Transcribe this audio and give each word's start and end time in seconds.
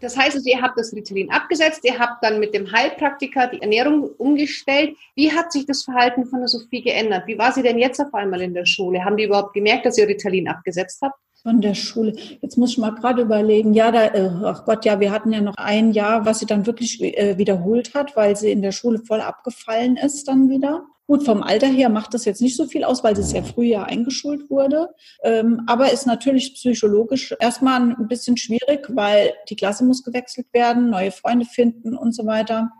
Das 0.00 0.16
heißt 0.16 0.36
also, 0.36 0.48
ihr 0.48 0.60
habt 0.60 0.78
das 0.78 0.92
Ritalin 0.92 1.30
abgesetzt, 1.30 1.80
ihr 1.84 1.98
habt 1.98 2.22
dann 2.22 2.38
mit 2.38 2.54
dem 2.54 2.70
Heilpraktiker 2.70 3.48
die 3.48 3.62
Ernährung 3.62 4.10
umgestellt. 4.18 4.96
Wie 5.14 5.32
hat 5.32 5.52
sich 5.52 5.66
das 5.66 5.84
Verhalten 5.84 6.26
von 6.26 6.40
der 6.40 6.48
Sophie 6.48 6.82
geändert? 6.82 7.26
Wie 7.26 7.38
war 7.38 7.52
sie 7.52 7.62
denn 7.62 7.78
jetzt 7.78 8.00
auf 8.00 8.12
einmal 8.12 8.42
in 8.42 8.52
der 8.52 8.66
Schule? 8.66 9.04
Haben 9.04 9.16
die 9.16 9.24
überhaupt 9.24 9.54
gemerkt, 9.54 9.86
dass 9.86 9.96
ihr 9.96 10.06
Ritalin 10.06 10.48
abgesetzt 10.48 11.00
habt? 11.02 11.16
Von 11.42 11.60
der 11.60 11.74
Schule. 11.74 12.12
Jetzt 12.42 12.58
muss 12.58 12.72
ich 12.72 12.78
mal 12.78 12.90
gerade 12.90 13.22
überlegen. 13.22 13.72
Ja, 13.72 13.92
da, 13.92 14.06
äh, 14.06 14.30
ach 14.44 14.64
Gott, 14.64 14.84
ja, 14.84 14.98
wir 15.00 15.12
hatten 15.12 15.32
ja 15.32 15.40
noch 15.40 15.54
ein 15.56 15.92
Jahr, 15.92 16.26
was 16.26 16.40
sie 16.40 16.46
dann 16.46 16.66
wirklich 16.66 17.00
äh, 17.02 17.38
wiederholt 17.38 17.94
hat, 17.94 18.16
weil 18.16 18.36
sie 18.36 18.50
in 18.50 18.62
der 18.62 18.72
Schule 18.72 18.98
voll 18.98 19.20
abgefallen 19.20 19.96
ist 19.96 20.26
dann 20.26 20.50
wieder. 20.50 20.84
Gut, 21.06 21.24
vom 21.24 21.42
Alter 21.42 21.68
her 21.68 21.88
macht 21.88 22.14
das 22.14 22.24
jetzt 22.24 22.40
nicht 22.40 22.56
so 22.56 22.66
viel 22.66 22.82
aus, 22.82 23.04
weil 23.04 23.14
sie 23.14 23.22
sehr 23.22 23.44
früh 23.44 23.66
ja 23.66 23.84
eingeschult 23.84 24.50
wurde. 24.50 24.88
Ähm, 25.22 25.62
aber 25.66 25.92
ist 25.92 26.06
natürlich 26.06 26.54
psychologisch 26.54 27.32
erstmal 27.38 27.80
ein 27.80 28.08
bisschen 28.08 28.36
schwierig, 28.36 28.86
weil 28.88 29.32
die 29.48 29.54
Klasse 29.54 29.84
muss 29.84 30.02
gewechselt 30.02 30.48
werden, 30.52 30.90
neue 30.90 31.12
Freunde 31.12 31.46
finden 31.46 31.96
und 31.96 32.12
so 32.12 32.26
weiter. 32.26 32.72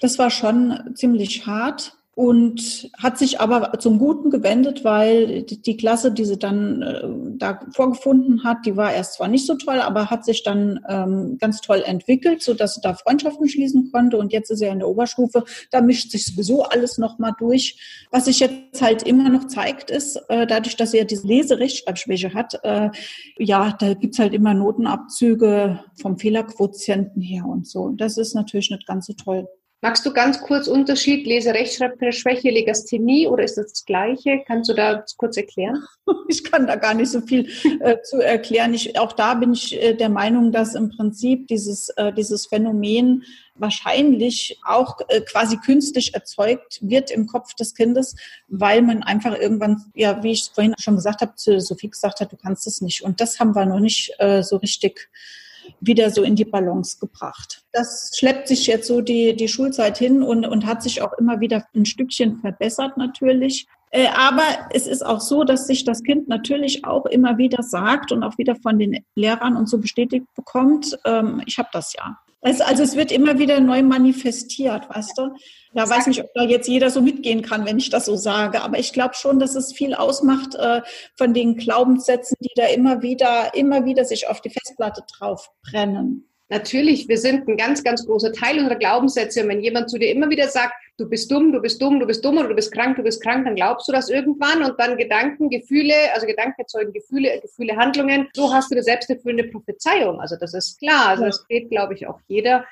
Das 0.00 0.18
war 0.18 0.30
schon 0.30 0.92
ziemlich 0.94 1.46
hart 1.46 1.95
und 2.16 2.90
hat 2.96 3.18
sich 3.18 3.40
aber 3.40 3.78
zum 3.78 3.98
Guten 3.98 4.30
gewendet, 4.30 4.84
weil 4.84 5.42
die 5.42 5.76
Klasse, 5.76 6.10
die 6.10 6.24
sie 6.24 6.38
dann 6.38 6.80
äh, 6.80 7.02
da 7.36 7.60
vorgefunden 7.72 8.42
hat, 8.42 8.64
die 8.64 8.74
war 8.74 8.90
erst 8.90 9.14
zwar 9.14 9.28
nicht 9.28 9.46
so 9.46 9.54
toll, 9.54 9.80
aber 9.80 10.08
hat 10.08 10.24
sich 10.24 10.42
dann 10.42 10.80
ähm, 10.88 11.36
ganz 11.38 11.60
toll 11.60 11.82
entwickelt, 11.84 12.42
so 12.42 12.54
dass 12.54 12.74
sie 12.74 12.80
da 12.80 12.94
Freundschaften 12.94 13.50
schließen 13.50 13.92
konnte. 13.92 14.16
Und 14.16 14.32
jetzt 14.32 14.50
ist 14.50 14.62
er 14.62 14.72
in 14.72 14.78
der 14.78 14.88
Oberstufe, 14.88 15.44
da 15.70 15.82
mischt 15.82 16.10
sich 16.10 16.24
sowieso 16.24 16.62
alles 16.62 16.96
nochmal 16.96 17.32
durch. 17.38 18.08
Was 18.10 18.24
sich 18.24 18.40
jetzt 18.40 18.80
halt 18.80 19.02
immer 19.02 19.28
noch 19.28 19.46
zeigt, 19.46 19.90
ist, 19.90 20.16
äh, 20.30 20.46
dadurch, 20.46 20.76
dass 20.76 20.94
er 20.94 21.04
diese 21.04 21.26
Leserechtschreibschwäche 21.26 22.32
hat, 22.32 22.58
äh, 22.62 22.88
ja, 23.36 23.76
da 23.78 23.92
gibt's 23.92 24.18
halt 24.18 24.32
immer 24.32 24.54
Notenabzüge 24.54 25.80
vom 26.00 26.16
Fehlerquotienten 26.16 27.20
her 27.20 27.44
und 27.44 27.66
so. 27.66 27.90
Das 27.90 28.16
ist 28.16 28.34
natürlich 28.34 28.70
nicht 28.70 28.86
ganz 28.86 29.04
so 29.04 29.12
toll. 29.12 29.46
Magst 29.82 30.06
du 30.06 30.12
ganz 30.12 30.40
kurz 30.40 30.68
Unterschied 30.68 31.26
Leserechtschreibschwäche, 31.26 32.50
Legasthenie 32.50 33.26
oder 33.26 33.44
ist 33.44 33.58
das 33.58 33.72
das 33.72 33.84
Gleiche? 33.84 34.42
Kannst 34.46 34.70
du 34.70 34.74
da 34.74 35.04
kurz 35.16 35.36
erklären? 35.36 35.82
Ich 36.28 36.42
kann 36.42 36.66
da 36.66 36.74
gar 36.74 36.94
nicht 36.94 37.10
so 37.10 37.20
viel 37.20 37.48
äh, 37.80 38.00
zu 38.02 38.20
erklären. 38.20 38.74
Ich, 38.74 38.98
auch 38.98 39.12
da 39.12 39.34
bin 39.34 39.52
ich 39.52 39.80
äh, 39.80 39.94
der 39.94 40.08
Meinung, 40.08 40.50
dass 40.50 40.74
im 40.74 40.90
Prinzip 40.90 41.46
dieses, 41.46 41.88
äh, 41.90 42.12
dieses 42.12 42.46
Phänomen 42.46 43.22
wahrscheinlich 43.54 44.58
auch 44.64 44.98
äh, 45.08 45.20
quasi 45.20 45.56
künstlich 45.58 46.14
erzeugt 46.14 46.80
wird 46.82 47.12
im 47.12 47.26
Kopf 47.26 47.54
des 47.54 47.74
Kindes, 47.74 48.16
weil 48.48 48.82
man 48.82 49.04
einfach 49.04 49.38
irgendwann, 49.38 49.84
ja, 49.94 50.22
wie 50.24 50.32
ich 50.32 50.50
vorhin 50.52 50.74
schon 50.78 50.96
gesagt 50.96 51.20
habe, 51.20 51.36
zu 51.36 51.60
Sophie 51.60 51.90
gesagt 51.90 52.20
hat, 52.20 52.32
du 52.32 52.36
kannst 52.36 52.66
es 52.66 52.80
nicht. 52.80 53.02
Und 53.02 53.20
das 53.20 53.38
haben 53.38 53.54
wir 53.54 53.66
noch 53.66 53.80
nicht 53.80 54.12
äh, 54.18 54.42
so 54.42 54.56
richtig 54.56 55.08
wieder 55.80 56.10
so 56.10 56.22
in 56.22 56.36
die 56.36 56.44
Balance 56.44 56.98
gebracht. 56.98 57.62
Das 57.72 58.12
schleppt 58.16 58.48
sich 58.48 58.66
jetzt 58.66 58.86
so 58.86 59.00
die, 59.00 59.34
die 59.36 59.48
Schulzeit 59.48 59.98
hin 59.98 60.22
und, 60.22 60.46
und 60.46 60.66
hat 60.66 60.82
sich 60.82 61.02
auch 61.02 61.12
immer 61.14 61.40
wieder 61.40 61.64
ein 61.74 61.86
Stückchen 61.86 62.36
verbessert 62.36 62.96
natürlich. 62.96 63.66
Äh, 63.96 64.08
aber 64.14 64.42
es 64.72 64.86
ist 64.86 65.04
auch 65.04 65.22
so, 65.22 65.42
dass 65.42 65.66
sich 65.66 65.84
das 65.84 66.02
Kind 66.02 66.28
natürlich 66.28 66.84
auch 66.84 67.06
immer 67.06 67.38
wieder 67.38 67.62
sagt 67.62 68.12
und 68.12 68.22
auch 68.22 68.36
wieder 68.36 68.54
von 68.54 68.78
den 68.78 69.02
Lehrern 69.14 69.56
und 69.56 69.70
so 69.70 69.78
bestätigt 69.78 70.26
bekommt, 70.34 70.98
ähm, 71.06 71.42
ich 71.46 71.56
habe 71.56 71.70
das 71.72 71.94
ja. 71.94 72.18
Also, 72.42 72.64
also 72.64 72.82
es 72.82 72.94
wird 72.94 73.10
immer 73.10 73.38
wieder 73.38 73.58
neu 73.58 73.82
manifestiert, 73.82 74.90
weißt 74.90 75.16
du? 75.16 75.34
Da 75.72 75.88
weiß 75.88 76.08
nicht, 76.08 76.22
ob 76.22 76.28
da 76.34 76.42
jetzt 76.42 76.68
jeder 76.68 76.90
so 76.90 77.00
mitgehen 77.00 77.40
kann, 77.40 77.64
wenn 77.64 77.78
ich 77.78 77.88
das 77.88 78.04
so 78.04 78.16
sage. 78.16 78.60
Aber 78.60 78.78
ich 78.78 78.92
glaube 78.92 79.14
schon, 79.14 79.38
dass 79.38 79.54
es 79.54 79.72
viel 79.72 79.94
ausmacht 79.94 80.54
äh, 80.56 80.82
von 81.16 81.32
den 81.32 81.56
Glaubenssätzen, 81.56 82.36
die 82.42 82.52
da 82.54 82.66
immer 82.66 83.00
wieder, 83.00 83.54
immer 83.54 83.86
wieder 83.86 84.04
sich 84.04 84.28
auf 84.28 84.42
die 84.42 84.50
Festplatte 84.50 85.04
drauf 85.10 85.50
brennen. 85.62 86.28
Natürlich, 86.48 87.08
wir 87.08 87.18
sind 87.18 87.48
ein 87.48 87.56
ganz, 87.56 87.82
ganz 87.82 88.06
großer 88.06 88.32
Teil 88.32 88.58
unserer 88.58 88.76
Glaubenssätze. 88.76 89.42
Und 89.42 89.48
wenn 89.48 89.60
jemand 89.60 89.90
zu 89.90 89.98
dir 89.98 90.12
immer 90.12 90.30
wieder 90.30 90.46
sagt, 90.48 90.74
du 90.96 91.08
bist 91.08 91.30
dumm, 91.30 91.52
du 91.52 91.60
bist 91.60 91.82
dumm, 91.82 91.98
du 91.98 92.06
bist 92.06 92.24
dumm 92.24 92.38
oder 92.38 92.48
du 92.48 92.54
bist 92.54 92.72
krank, 92.72 92.96
du 92.96 93.02
bist 93.02 93.20
krank, 93.20 93.44
dann 93.44 93.56
glaubst 93.56 93.88
du 93.88 93.92
das 93.92 94.08
irgendwann 94.08 94.62
und 94.62 94.78
dann 94.78 94.96
Gedanken, 94.96 95.50
Gefühle, 95.50 95.94
also 96.14 96.26
Gedanken 96.26 96.60
erzeugen 96.60 96.92
Gefühle, 96.92 97.40
Gefühle, 97.40 97.76
Handlungen. 97.76 98.28
So 98.34 98.52
hast 98.52 98.70
du 98.70 98.76
eine 98.76 98.84
selbsterfüllende 98.84 99.50
Prophezeiung. 99.50 100.20
Also 100.20 100.36
das 100.36 100.54
ist 100.54 100.78
klar. 100.78 101.08
Also 101.08 101.24
das 101.24 101.46
geht, 101.48 101.68
glaube 101.68 101.94
ich, 101.94 102.06
auch 102.06 102.20
jeder. 102.28 102.64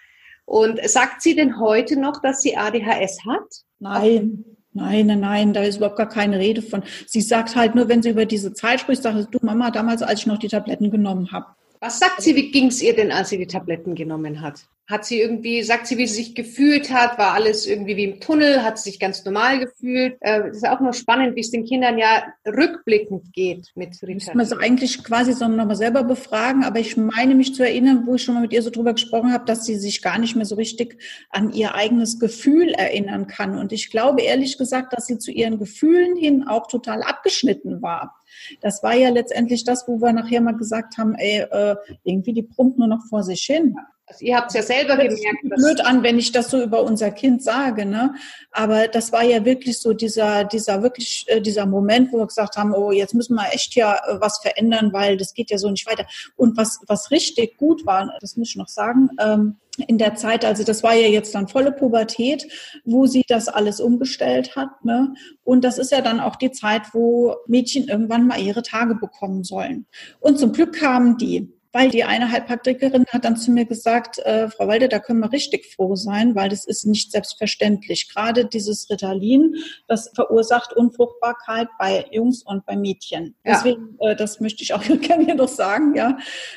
Und 0.44 0.78
sagt 0.88 1.22
sie 1.22 1.34
denn 1.34 1.58
heute 1.58 1.98
noch, 1.98 2.20
dass 2.22 2.42
sie 2.42 2.56
ADHS 2.56 3.24
hat? 3.26 3.64
Nein. 3.80 4.44
Nein, 4.76 5.06
nein, 5.06 5.20
nein, 5.20 5.52
da 5.52 5.62
ist 5.62 5.76
überhaupt 5.76 5.96
gar 5.96 6.08
keine 6.08 6.41
Rede 6.41 6.60
von. 6.60 6.82
Sie 7.06 7.20
sagt 7.20 7.54
halt 7.54 7.76
nur, 7.76 7.88
wenn 7.88 8.02
sie 8.02 8.10
über 8.10 8.26
diese 8.26 8.52
Zeit 8.54 8.80
spricht, 8.80 9.04
sagt 9.04 9.16
sie, 9.16 9.30
du 9.30 9.38
Mama, 9.41 9.70
damals, 9.70 10.02
als 10.02 10.20
ich 10.20 10.26
noch 10.26 10.38
die 10.38 10.48
Tabletten 10.48 10.91
genommen 10.91 11.30
habe. 11.30 11.46
Was 11.84 11.99
sagt 11.99 12.22
sie, 12.22 12.34
wie 12.34 12.50
ging 12.50 12.69
es 12.69 12.81
ihr 12.81 12.97
denn, 12.97 13.12
als 13.12 13.28
sie 13.28 13.37
die 13.37 13.47
Tabletten 13.47 13.95
genommen 13.95 14.41
hat? 14.41 14.65
Hat 14.89 15.05
sie 15.05 15.21
irgendwie, 15.21 15.62
sagt 15.62 15.87
sie, 15.87 15.99
wie 15.99 16.06
sie 16.06 16.15
sich 16.15 16.34
gefühlt 16.34 16.91
hat? 16.91 17.19
War 17.19 17.34
alles 17.34 17.67
irgendwie 17.67 17.95
wie 17.99 18.05
im 18.05 18.21
Tunnel? 18.21 18.62
Hat 18.62 18.78
sie 18.78 18.89
sich 18.89 18.99
ganz 18.99 19.22
normal 19.27 19.59
gefühlt? 19.59 20.17
Äh, 20.21 20.45
das 20.45 20.56
ist 20.56 20.67
auch 20.67 20.81
noch 20.81 20.95
spannend, 20.95 21.37
wie 21.37 21.41
es 21.41 21.50
den 21.50 21.67
Kindern 21.67 21.99
ja 21.99 22.25
rückblickend 22.47 23.34
geht 23.34 23.71
mit 23.75 23.93
Ritalin. 24.03 24.17
Müssen 24.17 24.39
wir 24.39 24.47
so 24.47 24.56
eigentlich 24.56 25.05
quasi 25.05 25.34
so 25.34 25.47
nochmal 25.47 25.77
selber 25.77 26.05
befragen, 26.05 26.65
aber 26.65 26.81
ich 26.81 26.97
meine 26.97 27.34
mich 27.34 27.55
zu 27.55 27.62
erinnern, 27.62 28.05
wo 28.06 28.15
ich 28.15 28.22
schon 28.22 28.34
mal 28.34 28.41
mit 28.41 28.55
ihr 28.55 28.62
so 28.62 28.71
drüber 28.71 28.95
gesprochen 28.95 29.34
habe, 29.34 29.45
dass 29.45 29.66
sie 29.66 29.77
sich 29.77 30.01
gar 30.01 30.19
nicht 30.19 30.37
mehr 30.37 30.47
so 30.47 30.55
richtig 30.55 30.99
an 31.28 31.53
ihr 31.53 31.75
eigenes 31.75 32.19
Gefühl 32.19 32.71
erinnern 32.71 33.27
kann. 33.27 33.59
Und 33.59 33.72
ich 33.72 33.91
glaube 33.91 34.22
ehrlich 34.22 34.56
gesagt, 34.56 34.95
dass 34.95 35.05
sie 35.05 35.19
zu 35.19 35.31
ihren 35.31 35.59
Gefühlen 35.59 36.16
hin 36.16 36.49
auch 36.49 36.66
total 36.66 37.03
abgeschnitten 37.03 37.83
war. 37.83 38.15
Das 38.61 38.83
war 38.83 38.95
ja 38.95 39.11
letztendlich 39.11 39.65
das, 39.65 39.87
wo 39.89 40.00
wir 40.00 40.12
nachher 40.12 40.41
mal 40.41 40.56
gesagt 40.56 40.99
haben, 40.99 41.15
ey, 41.15 41.41
äh, 41.50 41.77
irgendwie 42.05 42.33
die 42.33 42.43
brummt 42.43 42.78
nur 42.78 42.89
noch 42.89 43.06
vor 43.09 43.22
sich 43.22 43.43
hin. 43.43 43.77
Also 44.06 44.25
ihr 44.25 44.37
habt 44.37 44.48
es 44.48 44.54
ja 44.54 44.62
selber 44.62 44.97
das 44.97 45.15
gemerkt. 45.15 45.38
Das 45.48 45.62
blöd 45.62 45.81
an, 45.81 46.03
wenn 46.03 46.19
ich 46.19 46.31
das 46.31 46.50
so 46.50 46.62
über 46.62 46.82
unser 46.82 47.10
Kind 47.10 47.42
sage, 47.42 47.87
ne? 47.87 48.15
Aber 48.50 48.87
das 48.87 49.12
war 49.12 49.22
ja 49.25 49.44
wirklich 49.47 49.81
so 49.81 49.94
dieser, 49.94 50.44
dieser 50.44 50.82
wirklich, 50.82 51.25
äh, 51.28 51.41
dieser 51.41 51.65
Moment, 51.65 52.12
wo 52.12 52.19
wir 52.19 52.26
gesagt 52.26 52.56
haben, 52.59 52.75
oh, 52.75 52.92
jetzt 52.92 53.15
müssen 53.15 53.34
wir 53.34 53.47
echt 53.53 53.75
ja 53.75 53.94
äh, 53.94 54.20
was 54.20 54.41
verändern, 54.42 54.92
weil 54.92 55.16
das 55.16 55.32
geht 55.32 55.50
ja 55.50 55.56
so 55.56 55.70
nicht 55.70 55.87
weiter. 55.87 56.06
Und 56.37 56.56
was, 56.59 56.81
was 56.87 57.10
richtig 57.10 57.56
gut 57.56 57.87
war, 57.87 58.15
das 58.20 58.37
muss 58.37 58.50
ich 58.50 58.56
noch 58.56 58.69
sagen, 58.69 59.09
ähm, 59.19 59.56
in 59.88 59.98
der 59.98 60.15
Zeit, 60.15 60.44
also 60.44 60.62
das 60.65 60.82
war 60.82 60.94
ja 60.94 61.09
jetzt 61.09 61.34
dann 61.34 61.48
volle 61.48 61.72
Pubertät, 61.72 62.47
wo 62.84 63.06
sie 63.06 63.25
das 63.26 63.48
alles 63.48 63.81
umgestellt 63.81 64.54
hat. 64.54 64.84
Ne? 64.84 65.15
Und 65.42 65.65
das 65.65 65.78
ist 65.78 65.91
ja 65.91 66.00
dann 66.00 66.21
auch 66.21 66.36
die 66.36 66.53
Zeit, 66.53 66.82
wo 66.92 67.36
Mädchen 67.47 67.88
irgendwann 67.88 68.26
mal 68.26 68.41
ihre 68.41 68.62
Tage 68.62 68.94
bekommen 68.94 69.44
sollen. 69.44 69.86
Und 70.21 70.38
zum 70.38 70.53
Glück 70.53 70.75
kamen 70.75 71.16
die 71.16 71.53
weil 71.74 71.90
die 71.90 72.04
eine 72.04 72.30
Heilpraktikerin 72.30 73.04
hat 73.08 73.24
dann 73.24 73.36
zu 73.36 73.50
mir 73.50 73.64
gesagt, 73.64 74.20
äh, 74.20 74.48
Frau 74.48 74.68
Walde, 74.68 74.88
da 74.88 75.00
können 75.00 75.18
wir 75.18 75.32
richtig 75.32 75.74
froh 75.74 75.96
sein, 75.96 76.36
weil 76.36 76.48
das 76.48 76.64
ist 76.64 76.86
nicht 76.86 77.10
selbstverständlich. 77.10 78.08
Gerade 78.08 78.46
dieses 78.46 78.88
Ritalin, 78.88 79.56
das 79.88 80.10
verursacht 80.14 80.72
Unfruchtbarkeit 80.72 81.68
bei 81.76 82.06
Jungs 82.12 82.44
und 82.44 82.64
bei 82.64 82.76
Mädchen. 82.76 83.34
Ja. 83.44 83.54
Deswegen, 83.54 83.98
äh, 83.98 84.14
das 84.14 84.38
möchte 84.38 84.62
ich 84.62 84.72
auch 84.72 84.82
gerne 85.00 85.24
hier 85.24 85.34
noch 85.34 85.48
sagen, 85.48 85.96
ja, 85.96 86.16